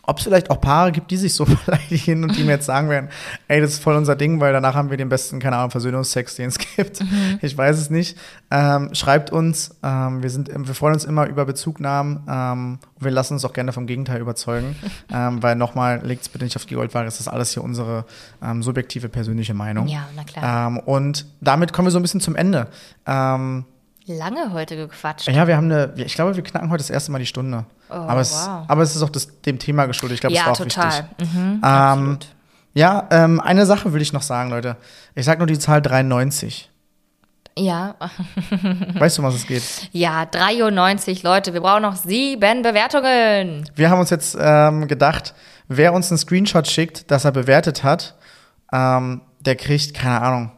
[0.07, 2.89] ob es vielleicht auch Paare gibt, die sich so beleidigen und die mir jetzt sagen
[2.89, 3.09] werden,
[3.49, 6.35] ey, das ist voll unser Ding, weil danach haben wir den besten, keine Ahnung, Versöhnungsex,
[6.35, 7.03] den es gibt.
[7.41, 8.17] Ich weiß es nicht.
[8.49, 9.75] Ähm, schreibt uns.
[9.83, 12.23] Ähm, wir, sind, wir freuen uns immer über Bezugnahmen.
[12.27, 14.77] Ähm, und wir lassen uns auch gerne vom Gegenteil überzeugen.
[15.13, 17.07] ähm, weil nochmal, legt es bitte nicht auf die Goldwaage.
[17.07, 18.05] Es ist alles hier unsere
[18.41, 19.87] ähm, subjektive, persönliche Meinung.
[19.87, 20.67] Ja, na klar.
[20.67, 22.67] Ähm, und damit kommen wir so ein bisschen zum Ende.
[23.05, 23.65] Ähm,
[24.07, 25.27] Lange heute gequatscht.
[25.27, 27.65] ja, wir haben eine, ich glaube, wir knacken heute das erste Mal die Stunde.
[27.89, 28.63] Oh, aber, es, wow.
[28.67, 30.15] aber es ist auch das, dem Thema geschuldet.
[30.15, 31.09] Ich glaube, es ja, war auch total.
[31.17, 31.33] wichtig.
[31.35, 32.19] Mhm, Ähm,
[32.73, 34.77] ja, ähm, eine Sache will ich noch sagen, Leute.
[35.15, 36.71] Ich sage nur die Zahl 93.
[37.57, 37.95] Ja,
[38.99, 39.63] Weißt du, um was es geht?
[39.91, 41.53] ja, 93 Leute.
[41.53, 43.67] Wir brauchen noch sieben Bewertungen.
[43.75, 45.33] Wir haben uns jetzt ähm, gedacht,
[45.67, 48.15] wer uns einen Screenshot schickt, das er bewertet hat,
[48.71, 50.51] ähm, der kriegt, keine Ahnung,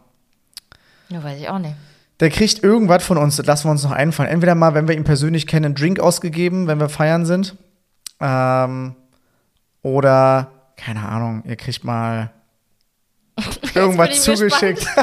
[1.07, 1.75] Ja, weiß ich auch nicht.
[2.19, 4.29] Der kriegt irgendwas von uns, das lassen wir uns noch einfallen.
[4.29, 7.55] Entweder mal, wenn wir ihn persönlich kennen, einen Drink ausgegeben, wenn wir feiern sind.
[8.19, 8.95] Ähm,
[9.81, 12.31] oder, keine Ahnung, ihr kriegt mal
[13.73, 14.85] irgendwas zugeschickt.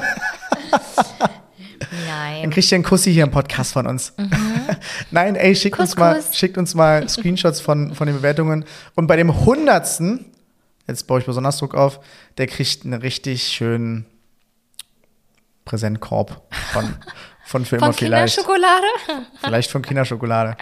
[2.06, 2.50] Dann Nein.
[2.50, 4.12] kriegt ihr einen Kussi hier im Podcast von uns.
[5.10, 6.36] Nein, ey, schickt uns, Kuss, mal, Kuss.
[6.36, 8.64] schickt uns mal Screenshots von, von den Bewertungen.
[8.94, 10.26] Und bei dem hundertsten,
[10.86, 12.00] jetzt baue ich besonders Druck auf,
[12.38, 14.06] der kriegt einen richtig schönen
[15.66, 16.40] Präsentkorb
[16.72, 16.94] von,
[17.44, 18.36] von für immer Von vielleicht.
[18.36, 18.86] Kinderschokolade?
[19.42, 20.56] Vielleicht von Kinderschokolade.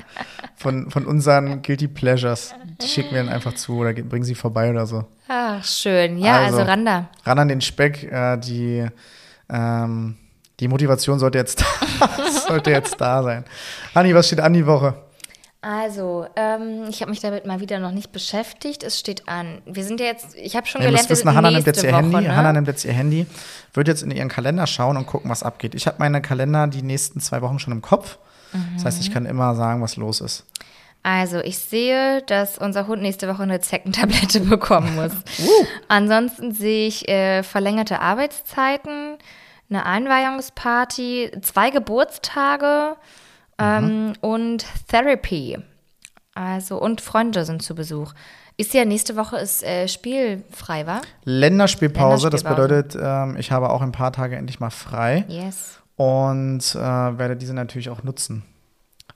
[0.57, 2.52] Von, von unseren Guilty Pleasures.
[2.82, 5.05] Die schicken wir dann einfach zu oder ge- bringen sie vorbei oder so.
[5.28, 6.18] Ach, schön.
[6.18, 7.09] Ja, also, Randa.
[7.24, 8.02] Ran an den Speck.
[8.11, 8.86] Äh, die,
[9.48, 10.16] ähm,
[10.61, 11.64] die Motivation sollte jetzt
[12.00, 13.44] das sollte jetzt da sein.
[13.94, 14.94] Anni, was steht an die Woche?
[15.67, 18.83] Also, ähm, ich habe mich damit mal wieder noch nicht beschäftigt.
[18.83, 19.62] Es steht an.
[19.65, 21.91] Wir sind ja jetzt, ich habe schon Ja, gelernt, wir wissen, Hannah nimmt jetzt ihr
[21.93, 22.21] Woche, Handy.
[22.21, 22.37] ne?
[22.37, 23.27] Hannah nimmt jetzt ihr Handy,
[23.73, 25.75] wird jetzt in ihren Kalender schauen und gucken, was abgeht.
[25.75, 28.19] Ich habe meine Kalender die nächsten zwei Wochen schon im Kopf.
[28.77, 29.15] Das heißt, ich Mhm.
[29.15, 30.45] kann immer sagen, was los ist.
[31.03, 35.12] Also, ich sehe, dass unser Hund nächste Woche eine Zeckentablette bekommen muss.
[35.12, 35.67] Uh.
[35.89, 39.17] Ansonsten sehe ich äh, verlängerte Arbeitszeiten,
[39.71, 42.97] eine Einweihungsparty, zwei Geburtstage
[43.59, 45.59] ähm, und Therapy.
[46.34, 48.12] Also, und Freunde sind zu Besuch.
[48.57, 51.00] Ist ja nächste Woche ist äh, spielfrei, wa?
[51.24, 52.84] Länderspielpause, das Länderspielpause.
[52.92, 55.80] bedeutet, ähm, ich habe auch ein paar Tage endlich mal frei Yes.
[55.96, 58.44] und äh, werde diese natürlich auch nutzen,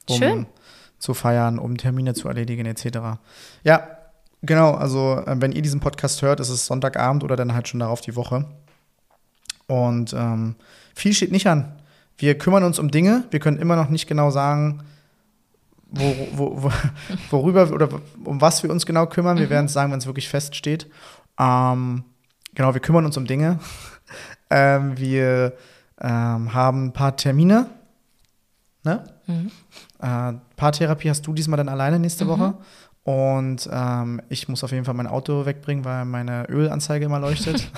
[0.09, 0.47] um Schön.
[0.99, 2.99] zu feiern, um Termine zu erledigen etc.
[3.62, 3.89] Ja,
[4.43, 7.78] genau, also äh, wenn ihr diesen Podcast hört, ist es Sonntagabend oder dann halt schon
[7.80, 8.45] darauf die Woche.
[9.68, 10.57] Und ähm,
[10.97, 11.78] viel steht nicht an.
[12.19, 14.83] Wir kümmern uns um Dinge, wir können immer noch nicht genau sagen,
[15.91, 16.73] wo, wo, wo,
[17.31, 17.89] worüber oder
[18.25, 19.39] um was wir uns genau kümmern.
[19.39, 20.91] Wir werden es sagen, wenn es wirklich feststeht.
[21.39, 22.05] Ähm,
[22.55, 23.61] genau, wir kümmern uns um Dinge.
[24.51, 25.55] ähm, wir
[26.01, 27.66] ähm, haben ein paar Termine.
[28.85, 29.05] Ne?
[30.01, 32.55] Äh, Paartherapie hast du diesmal dann alleine nächste Woche.
[33.05, 37.71] Und ähm, ich muss auf jeden Fall mein Auto wegbringen, weil meine Ölanzeige immer leuchtet.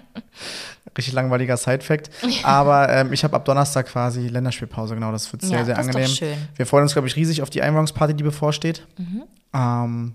[0.96, 2.10] Richtig langweiliger Side-Fact.
[2.42, 5.12] Aber ähm, ich habe ab Donnerstag quasi Länderspielpause, genau.
[5.12, 6.10] Das wird sehr, Ja, sehr angenehm.
[6.54, 8.86] Wir freuen uns, glaube ich, riesig auf die Einweihungsparty, die bevorsteht.
[8.98, 9.22] Mhm.
[9.54, 10.14] Ähm,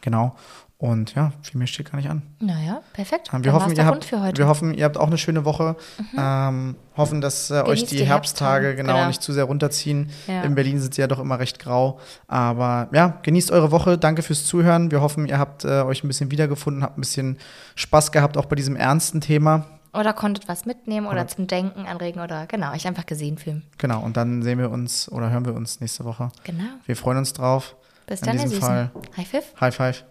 [0.00, 0.36] genau.
[0.80, 2.22] Und ja, viel mehr steht gar nicht an.
[2.38, 3.28] Naja, perfekt.
[3.34, 4.32] Ähm, Wir hoffen, ihr habt, rund für heute.
[4.32, 4.38] Mhm.
[4.38, 5.76] wir hoffen, ihr habt auch eine schöne Woche.
[6.16, 9.06] Ähm, hoffen, dass äh, euch die, die Herbsttage Herbsttage, genau, genau.
[9.08, 10.08] nicht zu sehr runterziehen.
[10.26, 10.40] Ja.
[10.40, 12.00] In Berlin sind sie ja doch immer recht grau.
[12.28, 13.98] Aber ja, genießt eure Woche.
[13.98, 14.90] Danke fürs Zuhören.
[14.90, 17.36] Wir hoffen, ihr habt äh, euch ein bisschen wiedergefunden, habt ein bisschen
[17.74, 19.66] Spaß gehabt, auch bei diesem ernsten Thema.
[19.92, 23.64] Oder konntet was mitnehmen oder Oder- zum Denken anregen oder genau, euch einfach gesehen fühlen.
[23.78, 24.00] Genau.
[24.02, 26.30] Und dann sehen wir uns oder hören wir uns nächste Woche.
[26.44, 26.64] Genau.
[26.86, 27.76] Wir freuen uns drauf.
[28.06, 28.60] Bis In dann, ihr diesem.
[28.60, 28.90] Fall.
[29.16, 29.60] High Five.
[29.60, 30.04] High five.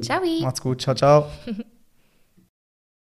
[0.00, 0.20] Ciao.
[0.42, 0.80] Macht's gut.
[0.82, 1.26] Ciao, ciao.